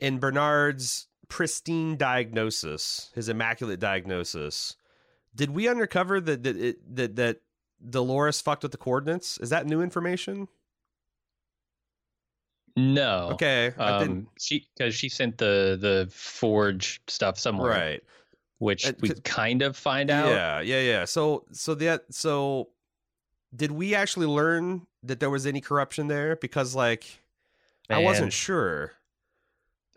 in 0.00 0.18
Bernard's 0.18 1.06
pristine 1.32 1.96
diagnosis, 1.96 3.10
his 3.14 3.30
immaculate 3.30 3.80
diagnosis? 3.80 4.76
Did 5.34 5.50
we 5.50 5.66
uncover 5.66 6.20
that 6.20 6.42
that 6.42 6.56
it, 6.58 6.96
that 6.96 7.16
that 7.16 7.40
Dolores 7.88 8.42
fucked 8.42 8.62
with 8.62 8.72
the 8.72 8.78
coordinates? 8.78 9.38
Is 9.38 9.48
that 9.48 9.66
new 9.66 9.80
information? 9.80 10.46
No. 12.76 13.30
Okay, 13.32 13.72
Um, 13.78 14.28
she 14.38 14.66
because 14.76 14.94
she 14.94 15.08
sent 15.08 15.38
the 15.38 15.78
the 15.80 16.06
forge 16.12 17.00
stuff 17.08 17.38
somewhere, 17.38 17.70
right. 17.70 18.02
which 18.58 18.86
Uh, 18.86 18.92
we 19.00 19.08
kind 19.24 19.62
of 19.62 19.74
find 19.74 20.10
out. 20.10 20.28
Yeah, 20.28 20.60
yeah, 20.60 20.80
yeah. 20.80 21.04
So 21.06 21.46
so 21.52 21.74
that 21.76 22.04
so 22.10 22.68
did 23.56 23.70
we 23.70 23.94
actually 23.94 24.26
learn 24.26 24.86
that 25.02 25.18
there 25.18 25.30
was 25.30 25.46
any 25.46 25.62
corruption 25.62 26.08
there? 26.08 26.36
Because 26.36 26.74
like 26.74 27.04
I 27.88 28.00
wasn't 28.00 28.34
sure. 28.34 28.92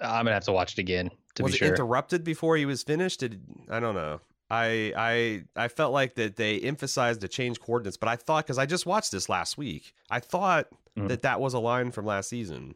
I'm 0.01 0.23
gonna 0.23 0.33
have 0.33 0.45
to 0.45 0.53
watch 0.53 0.73
it 0.73 0.79
again 0.79 1.11
to 1.35 1.43
was 1.43 1.53
be 1.53 1.55
it 1.55 1.59
sure. 1.59 1.67
interrupted 1.69 2.23
before 2.23 2.57
he 2.57 2.65
was 2.65 2.83
finished? 2.83 3.19
Did 3.21 3.41
I 3.69 3.79
don't 3.79 3.95
know. 3.95 4.19
I 4.49 4.93
I 4.95 5.43
I 5.63 5.67
felt 5.67 5.91
like 5.93 6.15
that 6.15 6.35
they 6.35 6.59
emphasized 6.59 7.21
the 7.21 7.27
change 7.27 7.59
coordinates, 7.59 7.97
but 7.97 8.09
I 8.09 8.15
thought 8.15 8.45
because 8.45 8.57
I 8.57 8.65
just 8.65 8.85
watched 8.85 9.11
this 9.11 9.27
last 9.29 9.57
week, 9.57 9.93
I 10.09 10.19
thought 10.19 10.67
Mhm. 10.97 11.07
that 11.09 11.23
that 11.23 11.39
was 11.41 11.53
a 11.53 11.59
line 11.59 11.91
from 11.91 12.05
last 12.05 12.29
season. 12.29 12.75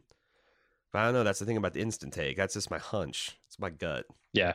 But 0.92 0.98
I 1.00 1.04
don't 1.04 1.14
know. 1.14 1.24
That's 1.24 1.38
the 1.38 1.46
thing 1.46 1.56
about 1.56 1.72
the 1.74 1.80
instant 1.80 2.12
take. 2.12 2.36
That's 2.36 2.54
just 2.54 2.70
my 2.70 2.78
hunch. 2.78 3.38
It's 3.46 3.58
my 3.60 3.70
gut. 3.70 4.04
Yeah, 4.32 4.54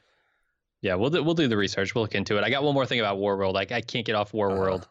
yeah. 0.82 0.96
we'll 0.96 1.10
do, 1.10 1.24
we'll 1.24 1.34
do 1.34 1.48
the 1.48 1.56
research. 1.58 1.96
We'll 1.96 2.04
look 2.04 2.14
into 2.16 2.38
it. 2.38 2.44
I 2.44 2.50
got 2.50 2.64
one 2.64 2.74
more 2.74 2.86
thing 2.86 3.00
about 3.00 3.18
Warworld. 3.18 3.54
Like 3.54 3.72
I 3.72 3.80
can't 3.82 4.06
get 4.06 4.16
off 4.16 4.34
Warworld. 4.34 4.86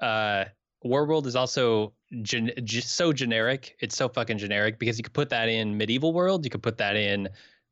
Uh, 0.00 0.04
uh 0.04 0.44
Warworld 0.84 1.26
is 1.26 1.36
also 1.36 1.92
gen- 2.22 2.50
just 2.64 2.96
so 2.96 3.12
generic. 3.12 3.76
It's 3.80 3.96
so 3.96 4.08
fucking 4.08 4.38
generic 4.38 4.80
because 4.80 4.98
you 4.98 5.04
could 5.04 5.12
put 5.12 5.28
that 5.30 5.48
in 5.48 5.76
medieval 5.76 6.12
world. 6.12 6.44
You 6.44 6.50
could 6.50 6.62
put 6.62 6.78
that 6.78 6.96
in 6.96 7.28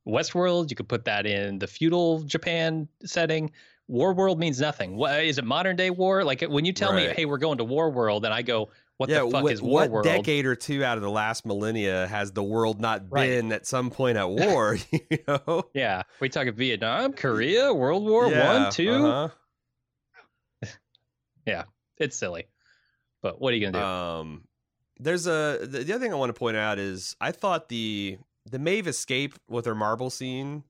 Westworld. 0.06 0.70
You 0.70 0.76
could 0.76 0.88
put 0.88 1.04
that 1.04 1.26
in 1.26 1.58
the 1.58 1.66
feudal 1.66 2.22
Japan 2.22 2.88
setting. 3.04 3.50
War 3.88 4.14
world 4.14 4.38
means 4.38 4.60
nothing. 4.60 4.96
What 4.96 5.24
is 5.24 5.38
it? 5.38 5.44
Modern 5.44 5.76
day 5.76 5.90
war? 5.90 6.22
Like 6.22 6.42
when 6.42 6.64
you 6.64 6.72
tell 6.72 6.92
right. 6.92 7.08
me, 7.08 7.14
"Hey, 7.14 7.24
we're 7.24 7.38
going 7.38 7.58
to 7.58 7.64
war 7.64 7.90
world," 7.90 8.24
and 8.24 8.32
I 8.32 8.42
go, 8.42 8.70
"What 8.98 9.10
yeah, 9.10 9.24
the 9.24 9.30
fuck 9.30 9.42
what, 9.42 9.52
is 9.52 9.60
war 9.60 9.80
what 9.80 9.90
world?" 9.90 10.04
decade 10.04 10.46
or 10.46 10.54
two 10.54 10.84
out 10.84 10.96
of 10.96 11.02
the 11.02 11.10
last 11.10 11.44
millennia 11.44 12.06
has 12.06 12.30
the 12.30 12.42
world 12.42 12.80
not 12.80 13.02
right. 13.10 13.26
been 13.26 13.50
at 13.50 13.66
some 13.66 13.90
point 13.90 14.16
at 14.16 14.30
war? 14.30 14.78
you 14.92 15.18
know? 15.26 15.64
Yeah, 15.74 16.02
we 16.20 16.28
talk 16.28 16.46
of 16.46 16.54
Vietnam, 16.54 17.14
Korea, 17.14 17.74
World 17.74 18.04
War 18.04 18.30
yeah, 18.30 18.62
One, 18.62 18.72
2 18.72 18.92
uh-huh. 18.92 19.28
yeah, 21.46 21.64
it's 21.98 22.16
silly. 22.16 22.46
But 23.22 23.40
what 23.40 23.52
are 23.52 23.56
you 23.56 23.66
gonna 23.66 23.78
do? 23.78 23.84
Um, 23.84 24.44
there's 25.00 25.26
a 25.26 25.58
the 25.62 25.80
other 25.80 25.98
thing 25.98 26.12
I 26.12 26.16
want 26.16 26.30
to 26.32 26.38
point 26.38 26.56
out 26.56 26.78
is 26.78 27.16
I 27.20 27.32
thought 27.32 27.68
the 27.68 28.18
the 28.50 28.58
Maeve 28.58 28.86
escape 28.86 29.34
with 29.48 29.66
her 29.66 29.74
marble 29.74 30.10
scene. 30.10 30.64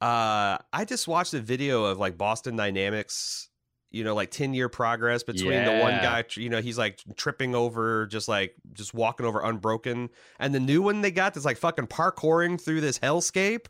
Uh, 0.00 0.58
I 0.72 0.84
just 0.86 1.08
watched 1.08 1.34
a 1.34 1.40
video 1.40 1.84
of 1.84 1.98
like 1.98 2.18
Boston 2.18 2.56
Dynamics, 2.56 3.48
you 3.90 4.04
know, 4.04 4.14
like 4.14 4.30
10 4.30 4.54
year 4.54 4.68
progress 4.68 5.22
between 5.22 5.52
yeah. 5.52 5.78
the 5.78 5.82
one 5.82 5.94
guy, 5.94 6.24
you 6.34 6.50
know, 6.50 6.60
he's 6.60 6.76
like 6.76 7.00
tripping 7.16 7.54
over, 7.54 8.06
just 8.06 8.28
like 8.28 8.54
just 8.72 8.92
walking 8.92 9.24
over 9.24 9.40
unbroken. 9.40 10.10
And 10.38 10.54
the 10.54 10.60
new 10.60 10.82
one 10.82 11.00
they 11.00 11.10
got 11.10 11.34
that's 11.34 11.46
like 11.46 11.56
fucking 11.56 11.86
parkouring 11.86 12.60
through 12.60 12.80
this 12.80 12.98
hellscape 12.98 13.66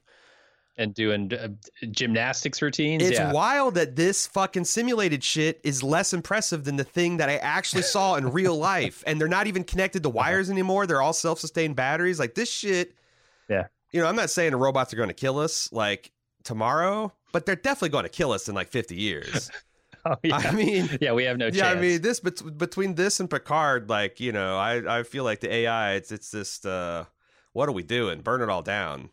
and 0.77 0.95
doing 0.95 1.33
uh, 1.33 1.49
gymnastics 1.91 2.61
routines. 2.61 3.03
It's 3.03 3.19
yeah. 3.19 3.33
wild 3.33 3.75
that 3.75 3.97
this 3.97 4.27
fucking 4.27 4.65
simulated 4.65 5.23
shit 5.23 5.61
is 5.63 5.83
less 5.83 6.13
impressive 6.13 6.65
than 6.65 6.77
the 6.77 6.85
thing 6.85 7.19
that 7.19 7.29
I 7.29 7.37
actually 7.37 7.83
saw 7.83 8.17
in 8.17 8.33
real 8.33 8.57
life. 8.59 9.05
And 9.07 9.21
they're 9.21 9.29
not 9.29 9.47
even 9.47 9.65
connected 9.65 10.03
to 10.03 10.09
uh-huh. 10.09 10.17
wires 10.17 10.51
anymore. 10.51 10.87
They're 10.87 11.03
all 11.03 11.13
self 11.13 11.39
sustained 11.39 11.77
batteries. 11.77 12.19
Like 12.19 12.35
this 12.35 12.51
shit. 12.51 12.95
Yeah. 13.95 13.99
You 13.99 14.03
know, 14.03 14.09
I'm 14.09 14.17
not 14.17 14.31
saying 14.31 14.51
the 14.51 14.57
robots 14.57 14.93
are 14.93 14.97
going 14.97 15.09
to 15.09 15.15
kill 15.15 15.39
us 15.39 15.73
like 15.73 16.13
tomorrow, 16.43 17.13
but 17.33 17.47
they're 17.47 17.57
definitely 17.57 17.91
going 17.91 18.05
to 18.05 18.11
kill 18.11 18.33
us 18.33 18.49
in 18.49 18.55
like 18.55 18.69
50 18.69 18.97
years. 18.97 19.51
oh, 20.05 20.17
yeah. 20.23 20.37
I 20.37 20.53
mean, 20.53 20.91
yeah, 21.01 21.13
we 21.13 21.25
have 21.25 21.39
no 21.39 21.49
yeah, 21.53 21.71
I 21.71 21.75
mean, 21.77 22.03
this 22.03 22.21
bet- 22.21 22.59
between 22.59 22.95
this 22.95 23.21
and 23.21 23.31
Picard, 23.31 23.89
like, 23.89 24.21
you 24.21 24.33
know, 24.33 24.59
I, 24.59 25.01
I 25.01 25.03
feel 25.05 25.25
like 25.25 25.41
the 25.41 25.53
AI, 25.53 25.95
it's, 25.95 26.13
it's 26.13 26.31
just, 26.31 26.67
uh, 26.67 27.05
what 27.53 27.69
are 27.69 27.73
we 27.73 27.83
doing? 27.85 28.21
Burn 28.21 28.43
it 28.43 28.51
all 28.51 28.63
down 28.63 29.11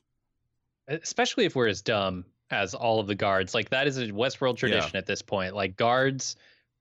especially 0.88 1.46
if 1.46 1.56
we're 1.56 1.68
as 1.68 1.82
dumb 1.82 2.26
as 2.50 2.74
all 2.74 3.00
of 3.00 3.08
the 3.08 3.16
guards. 3.16 3.54
Like 3.54 3.70
that 3.70 3.88
is 3.88 3.98
a 3.98 4.08
Westworld 4.08 4.58
tradition 4.58 4.92
yeah. 4.94 5.00
at 5.00 5.06
this 5.06 5.22
point. 5.22 5.56
Like 5.56 5.78
guards 5.78 6.36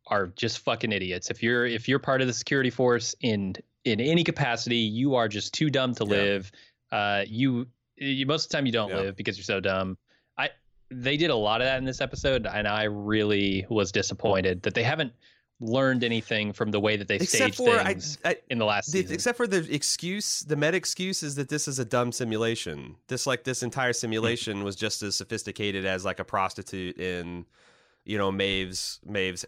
are 0.06 0.26
just 0.28 0.60
fucking 0.60 0.92
idiots. 0.92 1.30
If 1.30 1.42
you're 1.42 1.66
if 1.66 1.88
you're 1.88 1.98
part 1.98 2.20
of 2.20 2.26
the 2.26 2.32
security 2.32 2.70
force 2.70 3.14
in 3.20 3.54
in 3.84 4.00
any 4.00 4.24
capacity, 4.24 4.76
you 4.76 5.14
are 5.14 5.28
just 5.28 5.54
too 5.54 5.70
dumb 5.70 5.94
to 5.94 6.04
live. 6.04 6.50
Uh, 6.90 7.24
you, 7.26 7.68
you 8.00 8.26
most 8.26 8.46
of 8.46 8.50
the 8.50 8.56
time 8.56 8.66
you 8.66 8.72
don't 8.72 8.90
yeah. 8.90 8.96
live 8.96 9.16
because 9.16 9.36
you're 9.36 9.44
so 9.44 9.60
dumb. 9.60 9.96
I 10.38 10.50
they 10.90 11.16
did 11.16 11.30
a 11.30 11.36
lot 11.36 11.60
of 11.60 11.66
that 11.66 11.78
in 11.78 11.84
this 11.84 12.00
episode, 12.00 12.46
and 12.46 12.66
I 12.66 12.84
really 12.84 13.66
was 13.68 13.92
disappointed 13.92 14.62
that 14.62 14.74
they 14.74 14.82
haven't 14.82 15.12
learned 15.60 16.02
anything 16.02 16.52
from 16.52 16.70
the 16.70 16.80
way 16.80 16.96
that 16.96 17.06
they 17.06 17.16
except 17.16 17.54
staged 17.54 17.56
for, 17.56 17.84
things 17.84 18.18
I, 18.24 18.30
I, 18.30 18.36
in 18.48 18.58
the 18.58 18.64
last 18.64 18.86
the, 18.86 19.02
season. 19.02 19.14
Except 19.14 19.36
for 19.36 19.46
the 19.46 19.72
excuse, 19.72 20.40
the 20.40 20.56
meta 20.56 20.76
excuse 20.76 21.22
is 21.22 21.34
that 21.34 21.50
this 21.50 21.68
is 21.68 21.78
a 21.78 21.84
dumb 21.84 22.12
simulation. 22.12 22.96
This 23.08 23.26
like 23.26 23.44
this 23.44 23.62
entire 23.62 23.92
simulation 23.92 24.64
was 24.64 24.74
just 24.74 25.02
as 25.02 25.14
sophisticated 25.16 25.84
as 25.84 26.04
like 26.04 26.18
a 26.18 26.24
prostitute 26.24 26.98
in, 26.98 27.44
you 28.04 28.18
know, 28.18 28.32
Maeve's 28.32 29.00
Maeve's 29.04 29.44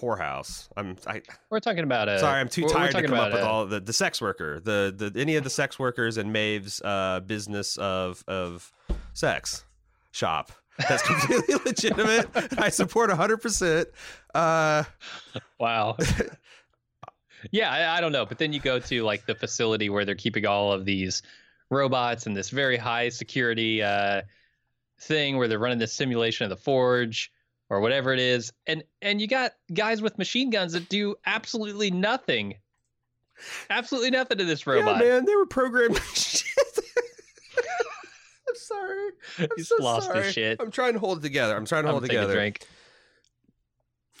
whorehouse. 0.00 0.68
I'm 0.76 0.96
I, 1.06 1.22
we're 1.50 1.60
talking 1.60 1.84
about 1.84 2.08
a. 2.08 2.18
Sorry, 2.18 2.40
I'm 2.40 2.48
too 2.48 2.66
tired 2.68 2.92
to 2.92 3.02
come 3.02 3.14
up 3.14 3.32
a, 3.32 3.36
with 3.36 3.44
all 3.44 3.66
the 3.66 3.80
the 3.80 3.92
sex 3.92 4.20
worker, 4.20 4.60
the 4.60 4.94
the 4.96 5.20
any 5.20 5.36
of 5.36 5.44
the 5.44 5.50
sex 5.50 5.78
workers 5.78 6.16
and 6.16 6.32
Maeve's 6.32 6.80
uh, 6.82 7.20
business 7.20 7.76
of 7.78 8.24
of 8.28 8.72
sex 9.12 9.64
shop. 10.12 10.52
That's 10.88 11.02
completely 11.02 11.54
legitimate. 11.66 12.28
I 12.58 12.70
support 12.70 13.10
100%. 13.10 13.86
Uh, 14.34 14.84
wow. 15.58 15.96
yeah, 17.50 17.70
I, 17.70 17.98
I, 17.98 18.00
don't 18.00 18.12
know. 18.12 18.24
But 18.24 18.38
then 18.38 18.54
you 18.54 18.60
go 18.60 18.78
to 18.78 19.02
like 19.02 19.26
the 19.26 19.34
facility 19.34 19.90
where 19.90 20.06
they're 20.06 20.14
keeping 20.14 20.46
all 20.46 20.72
of 20.72 20.86
these 20.86 21.22
robots 21.68 22.26
and 22.26 22.36
this 22.36 22.50
very 22.50 22.76
high 22.78 23.10
security 23.10 23.82
uh, 23.82 24.22
thing 25.00 25.36
where 25.36 25.48
they're 25.48 25.58
running 25.58 25.78
this 25.78 25.92
simulation 25.92 26.44
of 26.44 26.50
the 26.50 26.56
forge 26.56 27.30
or 27.70 27.80
whatever 27.80 28.12
it 28.12 28.18
is. 28.20 28.52
And 28.66 28.84
and 29.00 29.20
you 29.20 29.26
got 29.26 29.52
guys 29.72 30.02
with 30.02 30.18
machine 30.18 30.50
guns 30.50 30.74
that 30.74 30.88
do 30.88 31.14
absolutely 31.24 31.90
nothing. 31.90 32.56
Absolutely 33.70 34.10
nothing 34.10 34.36
to 34.38 34.44
this 34.44 34.66
robot. 34.66 35.02
Yeah, 35.02 35.08
man, 35.12 35.24
they 35.24 35.34
were 35.34 35.46
programmed 35.46 35.96
I'm 38.48 38.56
sorry. 38.56 39.08
I'm 39.38 39.48
He's 39.56 39.68
so 39.68 39.76
lost 39.80 40.06
sorry. 40.08 40.24
his 40.24 40.34
shit. 40.34 40.60
I'm 40.60 40.70
trying 40.70 40.94
to 40.94 40.98
hold 40.98 41.18
it 41.18 41.22
together. 41.22 41.56
I'm 41.56 41.64
trying 41.64 41.84
to 41.84 41.88
I'm 41.88 41.94
hold 41.94 42.04
it 42.04 42.08
together. 42.08 42.34
drink. 42.34 42.66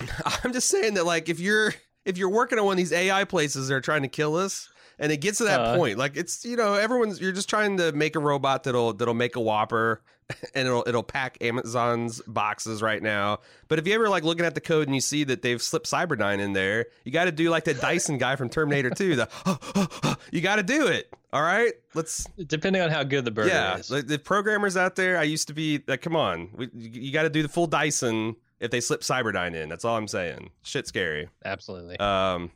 I'm 0.44 0.52
just 0.52 0.68
saying 0.68 0.94
that 0.94 1.04
like 1.04 1.28
if 1.28 1.40
you're 1.40 1.74
if 2.04 2.16
you're 2.16 2.30
working 2.30 2.58
on 2.58 2.64
one 2.64 2.72
of 2.74 2.78
these 2.78 2.92
AI 2.92 3.24
places 3.24 3.68
that 3.68 3.74
are 3.74 3.80
trying 3.80 4.02
to 4.02 4.08
kill 4.08 4.36
us, 4.36 4.68
and 4.98 5.10
it 5.12 5.18
gets 5.18 5.38
to 5.38 5.44
that 5.44 5.60
uh, 5.60 5.76
point, 5.76 5.98
like 5.98 6.16
it's 6.16 6.44
you 6.44 6.56
know 6.56 6.74
everyone's 6.74 7.20
you're 7.20 7.32
just 7.32 7.50
trying 7.50 7.76
to 7.78 7.92
make 7.92 8.16
a 8.16 8.20
robot 8.20 8.62
that'll 8.64 8.92
that'll 8.94 9.14
make 9.14 9.36
a 9.36 9.40
Whopper, 9.40 10.00
and 10.54 10.66
it'll 10.66 10.84
it'll 10.86 11.02
pack 11.02 11.38
Amazon's 11.40 12.20
boxes 12.22 12.82
right 12.82 13.02
now. 13.02 13.40
But 13.68 13.78
if 13.78 13.86
you 13.86 13.94
ever 13.94 14.08
like 14.08 14.24
looking 14.24 14.44
at 14.44 14.54
the 14.54 14.60
code 14.60 14.88
and 14.88 14.94
you 14.94 15.00
see 15.00 15.24
that 15.24 15.42
they've 15.42 15.60
slipped 15.60 15.90
Cyberdyne 15.90 16.40
in 16.40 16.52
there, 16.52 16.86
you 17.04 17.12
got 17.12 17.24
to 17.24 17.32
do 17.32 17.50
like 17.50 17.64
that 17.64 17.80
Dyson 17.80 18.18
guy 18.18 18.36
from 18.36 18.48
Terminator 18.48 18.90
2. 18.90 19.16
The 19.16 20.18
you 20.30 20.40
got 20.40 20.56
to 20.56 20.62
do 20.62 20.86
it. 20.86 21.12
All 21.32 21.42
right, 21.42 21.72
let's. 21.94 22.24
Depending 22.46 22.82
on 22.82 22.90
how 22.90 23.04
good 23.04 23.24
the 23.24 23.30
burger 23.30 23.48
yeah, 23.48 23.78
is. 23.78 23.88
the 23.88 24.18
programmers 24.18 24.76
out 24.76 24.96
there, 24.96 25.16
I 25.16 25.22
used 25.22 25.48
to 25.48 25.54
be 25.54 25.80
like, 25.86 26.02
come 26.02 26.16
on, 26.16 26.50
we, 26.56 26.68
you 26.74 27.12
got 27.12 27.22
to 27.22 27.30
do 27.30 27.42
the 27.42 27.48
full 27.48 27.68
Dyson 27.68 28.34
if 28.58 28.70
they 28.70 28.80
slip 28.80 29.02
Cyberdyne 29.02 29.54
in. 29.54 29.68
That's 29.68 29.84
all 29.84 29.96
I'm 29.96 30.08
saying. 30.08 30.50
Shit, 30.62 30.88
scary. 30.88 31.28
Absolutely. 31.44 31.98
Um, 31.98 32.50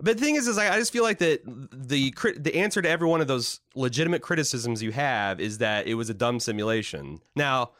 but 0.00 0.18
the 0.18 0.24
thing 0.24 0.34
is, 0.34 0.48
is 0.48 0.58
I, 0.58 0.74
I 0.74 0.78
just 0.78 0.92
feel 0.92 1.04
like 1.04 1.18
that 1.18 1.42
the 1.44 2.12
the 2.36 2.54
answer 2.56 2.82
to 2.82 2.88
every 2.88 3.08
one 3.08 3.20
of 3.20 3.26
those 3.26 3.60
legitimate 3.74 4.22
criticisms 4.22 4.82
you 4.82 4.92
have 4.92 5.40
is 5.40 5.58
that 5.58 5.86
it 5.86 5.94
was 5.94 6.10
a 6.10 6.14
dumb 6.14 6.40
simulation. 6.40 7.20
Now, 7.36 7.72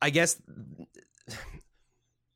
I 0.00 0.10
guess. 0.10 0.40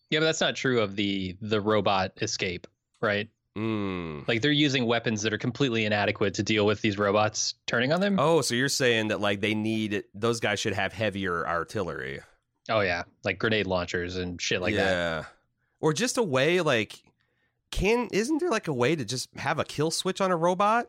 Yeah, 0.08 0.20
but 0.20 0.26
that's 0.26 0.40
not 0.40 0.56
true 0.56 0.80
of 0.80 0.96
the 0.96 1.36
the 1.40 1.60
robot 1.60 2.12
escape, 2.20 2.66
right? 3.00 3.28
Mm. 3.56 4.28
Like 4.28 4.42
they're 4.42 4.52
using 4.52 4.86
weapons 4.86 5.22
that 5.22 5.32
are 5.32 5.38
completely 5.38 5.84
inadequate 5.84 6.34
to 6.34 6.42
deal 6.42 6.66
with 6.66 6.82
these 6.82 6.98
robots 6.98 7.54
turning 7.66 7.90
on 7.90 8.00
them. 8.00 8.20
Oh, 8.20 8.42
so 8.42 8.54
you're 8.54 8.68
saying 8.68 9.08
that 9.08 9.20
like 9.20 9.40
they 9.40 9.54
need 9.54 10.04
those 10.14 10.40
guys 10.40 10.60
should 10.60 10.74
have 10.74 10.92
heavier 10.92 11.46
artillery. 11.46 12.20
Oh 12.68 12.80
yeah, 12.80 13.04
like 13.24 13.38
grenade 13.38 13.66
launchers 13.66 14.16
and 14.16 14.40
shit 14.40 14.60
like 14.60 14.74
yeah. 14.74 14.84
that. 14.84 14.90
Yeah. 14.90 15.24
Or 15.80 15.92
just 15.92 16.18
a 16.18 16.22
way 16.22 16.60
like 16.60 17.02
can 17.70 18.08
isn't 18.12 18.38
there 18.38 18.50
like 18.50 18.68
a 18.68 18.72
way 18.72 18.96
to 18.96 19.04
just 19.04 19.28
have 19.36 19.58
a 19.58 19.64
kill 19.64 19.90
switch 19.90 20.20
on 20.20 20.30
a 20.30 20.36
robot? 20.36 20.86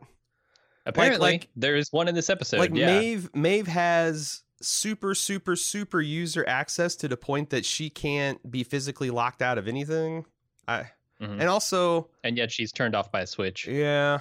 Apparently, 0.85 1.19
like, 1.19 1.41
like 1.41 1.49
there 1.55 1.75
is 1.75 1.91
one 1.91 2.07
in 2.07 2.15
this 2.15 2.29
episode. 2.29 2.59
Like 2.59 2.75
yeah. 2.75 2.99
Maeve 2.99 3.29
Maeve 3.33 3.67
has 3.67 4.43
super 4.61 5.13
super 5.13 5.55
super 5.55 6.01
user 6.01 6.43
access 6.47 6.95
to 6.95 7.07
the 7.07 7.17
point 7.17 7.49
that 7.51 7.65
she 7.65 7.89
can't 7.89 8.49
be 8.49 8.63
physically 8.63 9.09
locked 9.09 9.41
out 9.41 9.57
of 9.57 9.67
anything. 9.67 10.25
I 10.67 10.91
Mm-hmm. 11.21 11.41
And 11.41 11.49
also, 11.49 12.09
and 12.23 12.37
yet 12.37 12.51
she's 12.51 12.71
turned 12.71 12.95
off 12.95 13.11
by 13.11 13.21
a 13.21 13.27
switch. 13.27 13.67
Yeah. 13.67 14.19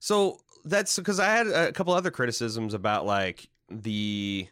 So 0.00 0.38
that's 0.64 0.96
because 0.96 1.20
I 1.20 1.26
had 1.26 1.46
a 1.46 1.72
couple 1.72 1.94
other 1.94 2.10
criticisms 2.10 2.74
about 2.74 3.06
like 3.06 3.48
the 3.70 4.48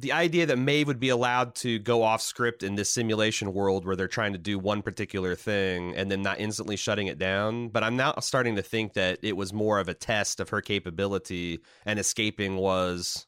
the 0.00 0.12
idea 0.12 0.46
that 0.46 0.58
Maeve 0.58 0.86
would 0.86 1.00
be 1.00 1.10
allowed 1.10 1.54
to 1.56 1.78
go 1.78 2.02
off 2.02 2.22
script 2.22 2.62
in 2.62 2.74
this 2.74 2.88
simulation 2.88 3.52
world 3.52 3.84
where 3.84 3.96
they're 3.96 4.08
trying 4.08 4.32
to 4.32 4.38
do 4.38 4.58
one 4.58 4.80
particular 4.80 5.34
thing 5.34 5.94
and 5.94 6.10
then 6.10 6.22
not 6.22 6.40
instantly 6.40 6.76
shutting 6.76 7.06
it 7.06 7.18
down. 7.18 7.68
But 7.68 7.84
I'm 7.84 7.96
now 7.96 8.14
starting 8.20 8.56
to 8.56 8.62
think 8.62 8.94
that 8.94 9.18
it 9.22 9.36
was 9.36 9.52
more 9.52 9.78
of 9.78 9.88
a 9.88 9.94
test 9.94 10.40
of 10.40 10.48
her 10.48 10.62
capability 10.62 11.60
and 11.84 11.98
escaping 11.98 12.56
was 12.56 13.26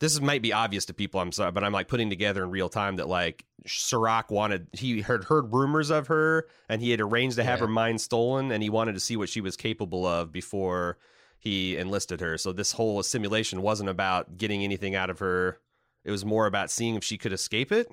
this 0.00 0.20
might 0.20 0.42
be 0.42 0.52
obvious 0.52 0.86
to 0.86 0.94
people. 0.94 1.20
I'm 1.20 1.32
sorry, 1.32 1.52
but 1.52 1.64
I'm 1.64 1.72
like 1.72 1.88
putting 1.88 2.10
together 2.10 2.42
in 2.42 2.50
real 2.50 2.68
time 2.68 2.96
that 2.96 3.08
like 3.08 3.44
Serac 3.66 4.30
wanted 4.30 4.68
he 4.72 5.02
had 5.02 5.24
heard 5.24 5.52
rumors 5.52 5.90
of 5.90 6.06
her 6.06 6.46
and 6.68 6.80
he 6.80 6.90
had 6.90 7.00
arranged 7.00 7.36
to 7.36 7.44
have 7.44 7.58
yeah. 7.58 7.66
her 7.66 7.72
mind 7.72 8.00
stolen 8.00 8.50
and 8.50 8.62
he 8.62 8.70
wanted 8.70 8.94
to 8.94 9.00
see 9.00 9.16
what 9.16 9.28
she 9.28 9.40
was 9.40 9.56
capable 9.56 10.06
of 10.06 10.32
before 10.32 10.98
he 11.38 11.76
enlisted 11.76 12.20
her. 12.20 12.38
So 12.38 12.52
this 12.52 12.72
whole 12.72 13.02
simulation 13.02 13.62
wasn't 13.62 13.88
about 13.88 14.36
getting 14.36 14.64
anything 14.64 14.94
out 14.94 15.10
of 15.10 15.18
her. 15.18 15.60
It 16.06 16.12
was 16.12 16.24
more 16.24 16.46
about 16.46 16.70
seeing 16.70 16.94
if 16.94 17.02
she 17.02 17.18
could 17.18 17.32
escape 17.32 17.72
it. 17.72 17.90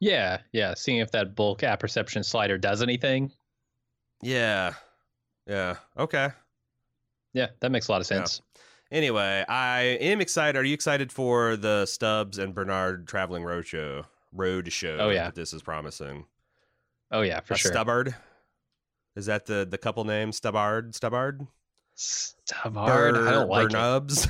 Yeah, 0.00 0.38
yeah, 0.52 0.74
seeing 0.74 0.98
if 0.98 1.12
that 1.12 1.36
bulk 1.36 1.62
apperception 1.62 2.24
slider 2.24 2.58
does 2.58 2.82
anything. 2.82 3.30
Yeah. 4.20 4.74
Yeah. 5.46 5.76
Okay. 5.96 6.30
Yeah, 7.32 7.46
that 7.60 7.70
makes 7.70 7.86
a 7.86 7.92
lot 7.92 8.00
of 8.00 8.06
sense. 8.08 8.42
Yeah. 8.90 8.96
Anyway, 8.98 9.44
I 9.48 9.80
am 10.00 10.20
excited. 10.20 10.58
Are 10.58 10.64
you 10.64 10.74
excited 10.74 11.12
for 11.12 11.56
the 11.56 11.86
Stubbs 11.86 12.38
and 12.38 12.52
Bernard 12.54 13.06
traveling 13.06 13.44
road 13.44 13.66
show? 13.66 14.04
Road 14.32 14.72
show. 14.72 14.96
Oh, 14.98 15.10
yeah. 15.10 15.30
this 15.30 15.52
is 15.52 15.62
promising. 15.62 16.26
Oh 17.12 17.20
yeah, 17.22 17.38
for 17.40 17.54
Uh, 17.54 17.56
sure. 17.56 17.70
Stubbard. 17.70 18.16
Is 19.14 19.26
that 19.26 19.46
the 19.46 19.64
the 19.64 19.78
couple 19.78 20.04
name? 20.04 20.32
Stubbard. 20.32 20.92
Stubbard. 20.96 21.46
Stubbard. 21.94 23.16
I 23.16 23.30
don't 23.30 23.48
like 23.48 23.68
Bernubs. 23.68 24.28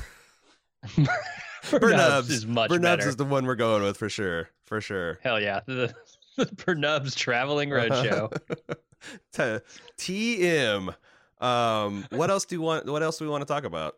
it. 0.97 1.09
Bernubs 1.71 2.29
is 2.29 2.45
much 2.45 2.71
Bernubs 2.71 2.81
better. 2.81 3.09
is 3.09 3.15
the 3.15 3.25
one 3.25 3.45
we're 3.45 3.55
going 3.55 3.83
with 3.83 3.97
for 3.97 4.09
sure. 4.09 4.49
For 4.65 4.81
sure. 4.81 5.19
Hell 5.21 5.39
yeah, 5.39 5.61
the, 5.65 5.93
the 6.37 6.45
Bernubs 6.45 7.15
Traveling 7.15 7.69
Roadshow. 7.69 8.31
T- 9.97 10.39
TM. 10.47 10.95
Um, 11.39 12.05
what 12.11 12.29
else 12.29 12.45
do 12.45 12.55
you 12.55 12.61
want? 12.61 12.85
What 12.85 13.03
else 13.03 13.17
do 13.17 13.25
we 13.25 13.31
want 13.31 13.41
to 13.41 13.47
talk 13.47 13.63
about? 13.65 13.95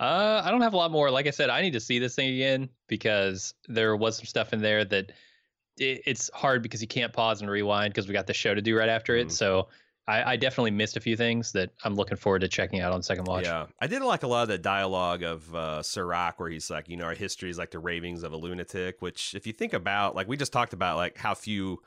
Uh, 0.00 0.42
I 0.44 0.50
don't 0.50 0.60
have 0.60 0.74
a 0.74 0.76
lot 0.76 0.90
more. 0.90 1.10
Like 1.10 1.26
I 1.26 1.30
said, 1.30 1.50
I 1.50 1.62
need 1.62 1.72
to 1.72 1.80
see 1.80 1.98
this 1.98 2.14
thing 2.14 2.34
again 2.34 2.68
because 2.88 3.54
there 3.68 3.96
was 3.96 4.16
some 4.16 4.26
stuff 4.26 4.52
in 4.52 4.60
there 4.60 4.84
that 4.84 5.12
it, 5.78 6.02
it's 6.06 6.30
hard 6.34 6.62
because 6.62 6.82
you 6.82 6.88
can't 6.88 7.12
pause 7.12 7.40
and 7.40 7.50
rewind 7.50 7.94
because 7.94 8.06
we 8.08 8.12
got 8.12 8.26
the 8.26 8.34
show 8.34 8.54
to 8.54 8.60
do 8.62 8.76
right 8.76 8.88
after 8.88 9.16
it. 9.16 9.32
So 9.32 9.68
I, 10.06 10.32
I 10.32 10.36
definitely 10.36 10.72
missed 10.72 10.96
a 10.96 11.00
few 11.00 11.16
things 11.16 11.52
that 11.52 11.70
I'm 11.82 11.94
looking 11.94 12.16
forward 12.18 12.40
to 12.40 12.48
checking 12.48 12.80
out 12.80 12.92
on 12.92 13.02
second 13.02 13.24
watch. 13.24 13.44
Yeah, 13.44 13.66
I 13.80 13.86
did 13.86 14.02
like 14.02 14.22
a 14.22 14.26
lot 14.26 14.42
of 14.42 14.48
the 14.48 14.58
dialogue 14.58 15.22
of 15.22 15.54
uh, 15.54 15.82
Serac, 15.82 16.38
where 16.38 16.50
he's 16.50 16.68
like, 16.70 16.88
you 16.88 16.96
know, 16.96 17.04
our 17.04 17.14
history 17.14 17.48
is 17.48 17.56
like 17.56 17.70
the 17.70 17.78
ravings 17.78 18.22
of 18.22 18.32
a 18.32 18.36
lunatic. 18.36 19.00
Which, 19.00 19.34
if 19.34 19.46
you 19.46 19.52
think 19.54 19.72
about, 19.72 20.14
like 20.14 20.28
we 20.28 20.36
just 20.36 20.52
talked 20.52 20.74
about, 20.74 20.96
like 20.96 21.16
how 21.16 21.32
few, 21.34 21.80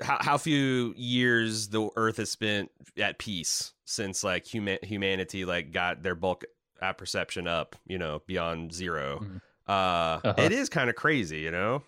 how, 0.00 0.18
how 0.20 0.38
few 0.38 0.94
years 0.96 1.68
the 1.68 1.90
Earth 1.96 2.16
has 2.16 2.30
spent 2.30 2.70
at 2.96 3.18
peace 3.18 3.72
since 3.84 4.24
like 4.24 4.46
human 4.46 4.78
humanity 4.82 5.44
like 5.44 5.70
got 5.70 6.02
their 6.02 6.14
bulk 6.14 6.44
apperception 6.80 7.46
up, 7.46 7.76
you 7.86 7.98
know, 7.98 8.22
beyond 8.26 8.72
0 8.72 9.20
Mhm. 9.22 9.40
Uh, 9.68 10.20
Uh-huh. 10.24 10.34
it 10.38 10.50
is 10.50 10.68
kind 10.68 10.88
of 10.90 10.96
crazy, 10.96 11.40
you 11.40 11.50
know. 11.50 11.82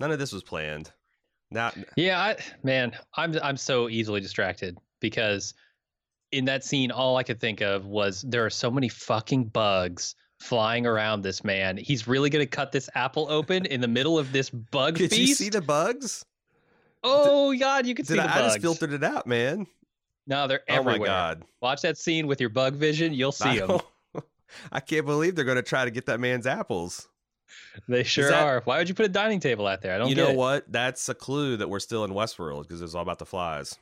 None 0.00 0.10
of 0.10 0.18
this 0.18 0.32
was 0.32 0.42
planned. 0.42 0.90
Not 1.52 1.76
Yeah, 1.96 2.20
I, 2.20 2.36
man, 2.62 2.92
I'm 3.14 3.36
I'm 3.42 3.56
so 3.56 3.88
easily 3.88 4.20
distracted 4.20 4.78
because 5.00 5.54
in 6.32 6.44
that 6.46 6.64
scene, 6.64 6.90
all 6.90 7.16
I 7.16 7.22
could 7.22 7.40
think 7.40 7.60
of 7.60 7.86
was 7.86 8.22
there 8.22 8.44
are 8.44 8.50
so 8.50 8.70
many 8.70 8.88
fucking 8.88 9.44
bugs 9.44 10.14
flying 10.40 10.86
around 10.86 11.22
this 11.22 11.44
man. 11.44 11.76
He's 11.76 12.08
really 12.08 12.30
gonna 12.30 12.46
cut 12.46 12.72
this 12.72 12.88
apple 12.94 13.26
open 13.30 13.66
in 13.66 13.80
the 13.80 13.88
middle 13.88 14.18
of 14.18 14.32
this 14.32 14.50
bug 14.50 14.96
Did 14.96 15.10
feast. 15.10 15.28
you 15.28 15.34
see 15.34 15.48
the 15.50 15.60
bugs? 15.62 16.24
oh 17.04 17.56
God, 17.56 17.86
you 17.86 17.94
can 17.94 18.04
see 18.04 18.14
Did 18.14 18.24
the 18.24 18.28
I, 18.30 18.32
I 18.34 18.40
bugs. 18.40 18.54
just 18.54 18.62
filtered 18.62 18.92
it 18.92 19.04
out, 19.04 19.26
man? 19.26 19.66
no, 20.26 20.46
they're 20.46 20.62
everywhere. 20.68 20.96
Oh 20.96 21.00
my 21.00 21.06
god! 21.06 21.42
Watch 21.60 21.82
that 21.82 21.98
scene 21.98 22.26
with 22.26 22.40
your 22.40 22.50
bug 22.50 22.74
vision. 22.74 23.12
You'll 23.12 23.34
I 23.40 23.52
see 23.52 23.58
them. 23.58 23.68
don't- 23.68 24.24
I 24.72 24.80
can't 24.80 25.06
believe 25.06 25.34
they're 25.34 25.44
going 25.46 25.56
to 25.56 25.62
try 25.62 25.84
to 25.84 25.90
get 25.90 26.06
that 26.06 26.20
man's 26.20 26.46
apples. 26.46 27.08
They 27.88 28.02
sure 28.04 28.30
that- 28.30 28.42
are. 28.46 28.60
Why 28.64 28.78
would 28.78 28.88
you 28.88 28.94
put 28.94 29.06
a 29.06 29.08
dining 29.10 29.40
table 29.40 29.66
out 29.66 29.80
there? 29.82 29.94
I 29.94 29.98
don't 29.98 30.08
you 30.08 30.14
know 30.14 30.30
it. 30.30 30.36
what? 30.36 30.70
That's 30.72 31.08
a 31.08 31.14
clue 31.14 31.56
that 31.58 31.68
we're 31.68 31.80
still 31.80 32.04
in 32.04 32.10
Westworld 32.12 32.62
because 32.62 32.82
it's 32.82 32.94
all 32.94 33.02
about 33.02 33.18
the 33.18 33.26
flies. 33.26 33.76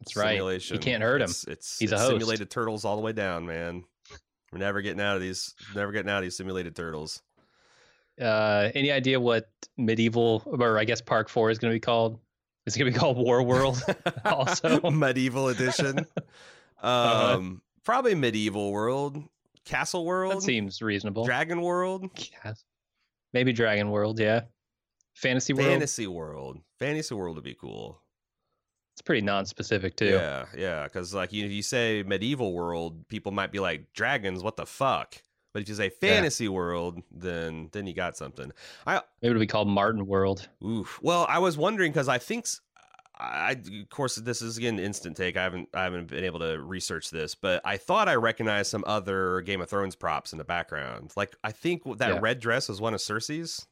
That's 0.00 0.16
right. 0.16 0.36
You 0.70 0.78
can't 0.78 1.02
hurt 1.02 1.22
him. 1.22 1.30
It's, 1.30 1.44
it's, 1.44 1.78
He's 1.78 1.92
a 1.92 1.98
host. 1.98 2.10
simulated 2.10 2.50
turtles 2.50 2.84
all 2.84 2.96
the 2.96 3.02
way 3.02 3.12
down, 3.12 3.46
man. 3.46 3.84
We're 4.52 4.58
never 4.58 4.82
getting 4.82 5.00
out 5.00 5.16
of 5.16 5.22
these. 5.22 5.54
Never 5.74 5.90
getting 5.92 6.10
out 6.10 6.18
of 6.18 6.22
these 6.24 6.36
simulated 6.36 6.76
turtles. 6.76 7.22
Uh, 8.20 8.70
any 8.74 8.90
idea 8.90 9.20
what 9.20 9.48
medieval 9.76 10.42
or 10.46 10.78
I 10.78 10.84
guess 10.84 11.00
Park 11.00 11.28
Four 11.28 11.50
is 11.50 11.58
going 11.58 11.72
to 11.72 11.76
be 11.76 11.80
called? 11.80 12.18
Is 12.66 12.74
it 12.76 12.78
going 12.78 12.92
to 12.92 12.96
be 12.96 12.98
called 13.00 13.16
War 13.18 13.42
World? 13.42 13.82
Also. 14.24 14.90
medieval 14.90 15.48
edition. 15.48 15.98
Um, 15.98 16.06
Uh-huh. 16.82 17.40
probably 17.84 18.14
medieval 18.14 18.72
world, 18.72 19.22
castle 19.64 20.04
world. 20.04 20.32
that 20.36 20.42
seems 20.42 20.80
reasonable. 20.82 21.24
dragon 21.24 21.60
world, 21.62 22.10
Yes. 22.44 22.64
Maybe 23.36 23.52
Dragon 23.52 23.90
World, 23.90 24.18
yeah. 24.18 24.44
Fantasy 25.12 25.52
World. 25.52 25.68
fantasy 25.68 26.06
world. 26.06 26.58
Fantasy 26.78 27.14
world 27.14 27.36
would 27.36 27.44
be 27.44 27.52
cool. 27.52 28.00
It's 28.94 29.02
pretty 29.02 29.20
non-specific 29.20 29.94
too. 29.94 30.06
Yeah, 30.06 30.46
yeah, 30.56 30.84
because 30.84 31.12
like 31.12 31.34
you, 31.34 31.44
you 31.44 31.62
say 31.62 32.02
medieval 32.02 32.54
world, 32.54 33.06
people 33.08 33.32
might 33.32 33.52
be 33.52 33.58
like 33.58 33.92
dragons. 33.92 34.42
What 34.42 34.56
the 34.56 34.64
fuck? 34.64 35.16
But 35.52 35.60
if 35.60 35.68
you 35.68 35.74
say 35.74 35.90
fantasy 35.90 36.48
world, 36.48 37.02
then 37.10 37.68
then 37.72 37.86
you 37.86 37.92
got 37.92 38.16
something. 38.16 38.52
I 38.86 39.02
Maybe 39.20 39.32
it'll 39.32 39.40
be 39.40 39.46
called 39.46 39.68
Martin 39.68 40.06
World. 40.06 40.48
oof. 40.64 40.98
Well, 41.02 41.26
I 41.28 41.38
was 41.38 41.58
wondering 41.58 41.92
because 41.92 42.08
I 42.08 42.16
think 42.16 42.46
I 43.18 43.52
of 43.52 43.88
course 43.90 44.16
this 44.16 44.42
is 44.42 44.58
again 44.58 44.78
instant 44.78 45.16
take. 45.16 45.36
I 45.36 45.42
haven't 45.42 45.68
I 45.74 45.84
haven't 45.84 46.08
been 46.08 46.24
able 46.24 46.40
to 46.40 46.60
research 46.60 47.10
this, 47.10 47.34
but 47.34 47.62
I 47.64 47.76
thought 47.78 48.08
I 48.08 48.14
recognized 48.16 48.70
some 48.70 48.84
other 48.86 49.40
Game 49.42 49.60
of 49.60 49.70
Thrones 49.70 49.96
props 49.96 50.32
in 50.32 50.38
the 50.38 50.44
background. 50.44 51.12
Like 51.16 51.34
I 51.42 51.52
think 51.52 51.82
that 51.98 52.08
Yeah. 52.14 52.18
red 52.20 52.40
dress 52.40 52.68
was 52.68 52.80
one 52.80 52.92
of 52.94 53.00
Cersei's. 53.00 53.66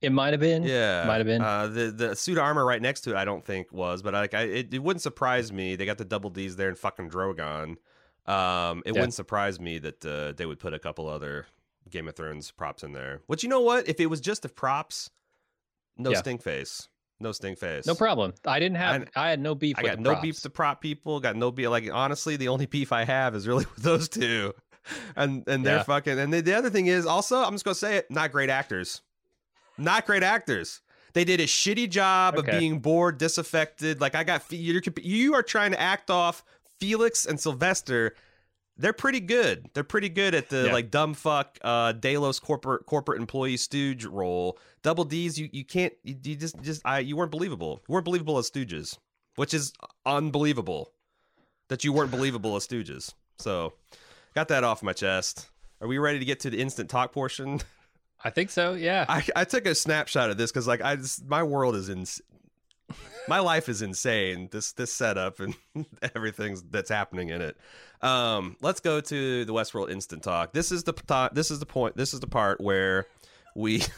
It 0.00 0.12
might 0.12 0.32
have 0.32 0.40
been. 0.40 0.62
Yeah, 0.62 1.04
Might 1.06 1.18
have 1.18 1.26
been. 1.26 1.42
Uh, 1.42 1.66
the 1.66 1.90
the 1.90 2.16
suit 2.16 2.38
of 2.38 2.44
armor 2.44 2.64
right 2.64 2.80
next 2.80 3.02
to 3.02 3.10
it, 3.10 3.16
I 3.16 3.24
don't 3.26 3.44
think 3.44 3.70
was, 3.72 4.02
but 4.02 4.14
like 4.14 4.32
I, 4.34 4.42
it, 4.42 4.72
it 4.72 4.78
wouldn't 4.82 5.02
surprise 5.02 5.52
me. 5.52 5.76
They 5.76 5.84
got 5.84 5.98
the 5.98 6.04
double 6.06 6.30
D's 6.30 6.56
there 6.56 6.68
and 6.68 6.78
fucking 6.78 7.10
Drogon. 7.10 7.76
Um, 8.26 8.82
it 8.86 8.92
Yeah. 8.94 9.00
wouldn't 9.00 9.14
surprise 9.14 9.58
me 9.60 9.78
that 9.78 10.04
uh, 10.06 10.32
they 10.32 10.46
would 10.46 10.58
put 10.60 10.72
a 10.72 10.78
couple 10.78 11.08
other 11.08 11.46
Game 11.90 12.06
of 12.08 12.14
Thrones 12.16 12.50
props 12.50 12.82
in 12.82 12.92
there. 12.92 13.20
Which 13.26 13.42
you 13.42 13.48
know 13.48 13.60
what? 13.60 13.88
If 13.88 13.98
it 14.00 14.06
was 14.06 14.20
just 14.20 14.42
the 14.42 14.48
props, 14.48 15.10
no 15.98 16.12
Yeah. 16.12 16.18
stink 16.18 16.40
face, 16.42 16.88
no 17.20 17.32
stink 17.32 17.58
face, 17.58 17.86
No 17.86 17.94
problem. 17.94 18.32
I 18.46 18.58
didn't 18.58 18.76
have. 18.76 19.08
I, 19.14 19.30
had 19.30 19.40
no 19.40 19.54
beef. 19.54 19.76
I 19.78 19.82
got 19.82 19.98
no 20.00 20.10
props. 20.10 20.22
beef 20.22 20.40
the 20.42 20.50
prop 20.50 20.80
people. 20.80 21.20
Got 21.20 21.36
no 21.36 21.50
beef. 21.50 21.68
Like 21.68 21.88
honestly, 21.92 22.36
the 22.36 22.48
only 22.48 22.66
beef 22.66 22.92
I 22.92 23.04
have 23.04 23.34
is 23.34 23.46
really 23.46 23.66
with 23.74 23.82
those 23.84 24.08
two, 24.08 24.54
and 25.16 25.44
and 25.46 25.64
they're 25.64 25.76
Yeah. 25.76 25.82
fucking. 25.82 26.18
And 26.18 26.32
the, 26.32 26.40
the 26.40 26.54
other 26.54 26.70
thing 26.70 26.86
is 26.86 27.06
also, 27.06 27.38
I'm 27.42 27.52
just 27.52 27.64
gonna 27.64 27.74
say 27.74 27.96
it, 27.96 28.10
not 28.10 28.32
great 28.32 28.50
actors, 28.50 29.02
not 29.78 30.06
great 30.06 30.22
actors. 30.22 30.80
They 31.12 31.24
did 31.24 31.40
a 31.40 31.46
shitty 31.46 31.90
job 31.90 32.36
Okay. 32.36 32.52
of 32.52 32.58
being 32.60 32.78
bored, 32.78 33.18
disaffected. 33.18 34.00
Like 34.00 34.14
I 34.14 34.22
got 34.24 34.44
you're, 34.50 34.80
you 35.02 35.34
are 35.34 35.42
trying 35.42 35.72
to 35.72 35.80
act 35.80 36.08
off 36.10 36.44
Felix 36.78 37.26
and 37.26 37.38
Sylvester. 37.40 38.14
They're 38.80 38.92
pretty 38.92 39.20
good. 39.20 39.68
They're 39.74 39.84
pretty 39.84 40.08
good 40.08 40.34
at 40.34 40.48
the 40.48 40.66
Yeah. 40.66 40.72
like 40.72 40.90
dumb 40.90 41.14
fuck 41.14 41.58
uh 41.62 41.92
Delos 41.92 42.40
corporate 42.40 42.86
corporate 42.86 43.20
employee 43.20 43.56
stooge 43.56 44.04
role. 44.04 44.58
Double 44.82 45.04
D's, 45.04 45.38
you 45.38 45.48
you 45.52 45.64
can't 45.64 45.92
you, 46.02 46.16
you 46.22 46.36
just 46.36 46.60
just 46.62 46.82
I 46.84 47.00
you 47.00 47.16
weren't 47.16 47.30
believable. 47.30 47.80
You 47.88 47.92
weren't 47.92 48.04
believable 48.04 48.38
as 48.38 48.50
stooges, 48.50 48.96
which 49.36 49.52
is 49.54 49.72
unbelievable 50.06 50.92
that 51.68 51.84
you 51.84 51.92
weren't 51.92 52.10
believable 52.10 52.56
as 52.56 52.66
stooges. 52.66 53.12
So 53.38 53.74
got 54.34 54.48
that 54.48 54.64
off 54.64 54.82
my 54.82 54.92
chest. 54.92 55.48
Are 55.80 55.88
we 55.88 55.98
ready 55.98 56.18
to 56.18 56.24
get 56.24 56.40
to 56.40 56.50
the 56.50 56.58
instant 56.60 56.90
talk 56.90 57.12
portion? 57.12 57.60
I 58.22 58.28
think 58.30 58.50
so. 58.50 58.74
Yeah. 58.74 59.06
I, 59.08 59.24
I 59.34 59.44
took 59.44 59.64
a 59.66 59.74
snapshot 59.74 60.28
of 60.30 60.36
this 60.36 60.50
because 60.52 60.66
like 60.66 60.82
I 60.82 60.96
just 60.96 61.24
my 61.24 61.42
world 61.42 61.74
is 61.74 61.88
in 61.88 62.04
my 63.28 63.40
life 63.40 63.68
is 63.68 63.82
insane. 63.82 64.48
This 64.50 64.72
this 64.72 64.92
setup 64.92 65.40
and 65.40 65.54
everything 66.14 66.58
that's 66.70 66.90
happening 66.90 67.28
in 67.28 67.40
it. 67.40 67.56
Um, 68.02 68.56
let's 68.60 68.80
go 68.80 69.00
to 69.00 69.44
the 69.44 69.52
Westworld 69.52 69.90
instant 69.90 70.22
talk. 70.22 70.52
This 70.52 70.72
is 70.72 70.84
the 70.84 71.30
this 71.32 71.50
is 71.50 71.58
the 71.58 71.66
point. 71.66 71.96
This 71.96 72.14
is 72.14 72.20
the 72.20 72.26
part 72.26 72.60
where 72.60 73.06
we 73.54 73.82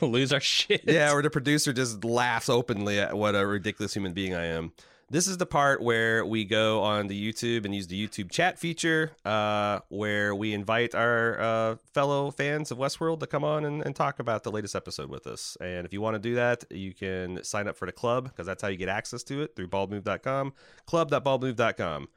Lose 0.00 0.32
our 0.32 0.40
shit. 0.40 0.82
yeah, 0.86 1.12
where 1.12 1.22
the 1.22 1.30
producer 1.30 1.72
just 1.72 2.04
laughs 2.04 2.48
openly 2.48 3.00
at 3.00 3.16
what 3.16 3.34
a 3.34 3.46
ridiculous 3.46 3.94
human 3.94 4.12
being 4.12 4.34
I 4.34 4.46
am. 4.46 4.72
This 5.08 5.28
is 5.28 5.38
the 5.38 5.46
part 5.46 5.80
where 5.80 6.26
we 6.26 6.44
go 6.44 6.82
on 6.82 7.06
the 7.06 7.32
YouTube 7.32 7.64
and 7.64 7.72
use 7.72 7.86
the 7.86 8.08
YouTube 8.08 8.28
chat 8.28 8.58
feature, 8.58 9.12
uh, 9.24 9.78
where 9.88 10.34
we 10.34 10.52
invite 10.52 10.96
our 10.96 11.40
uh, 11.40 11.76
fellow 11.94 12.32
fans 12.32 12.72
of 12.72 12.78
Westworld 12.78 13.20
to 13.20 13.28
come 13.28 13.44
on 13.44 13.64
and, 13.64 13.86
and 13.86 13.94
talk 13.94 14.18
about 14.18 14.42
the 14.42 14.50
latest 14.50 14.74
episode 14.74 15.08
with 15.08 15.28
us. 15.28 15.56
And 15.60 15.86
if 15.86 15.92
you 15.92 16.00
want 16.00 16.16
to 16.16 16.18
do 16.18 16.34
that, 16.34 16.64
you 16.70 16.92
can 16.92 17.44
sign 17.44 17.68
up 17.68 17.76
for 17.76 17.86
the 17.86 17.92
club 17.92 18.24
because 18.24 18.46
that's 18.46 18.60
how 18.60 18.66
you 18.66 18.76
get 18.76 18.88
access 18.88 19.22
to 19.24 19.42
it 19.42 19.54
through 19.54 19.68
baldmove.com, 19.68 20.52
club.baldmove.com. 20.86 22.08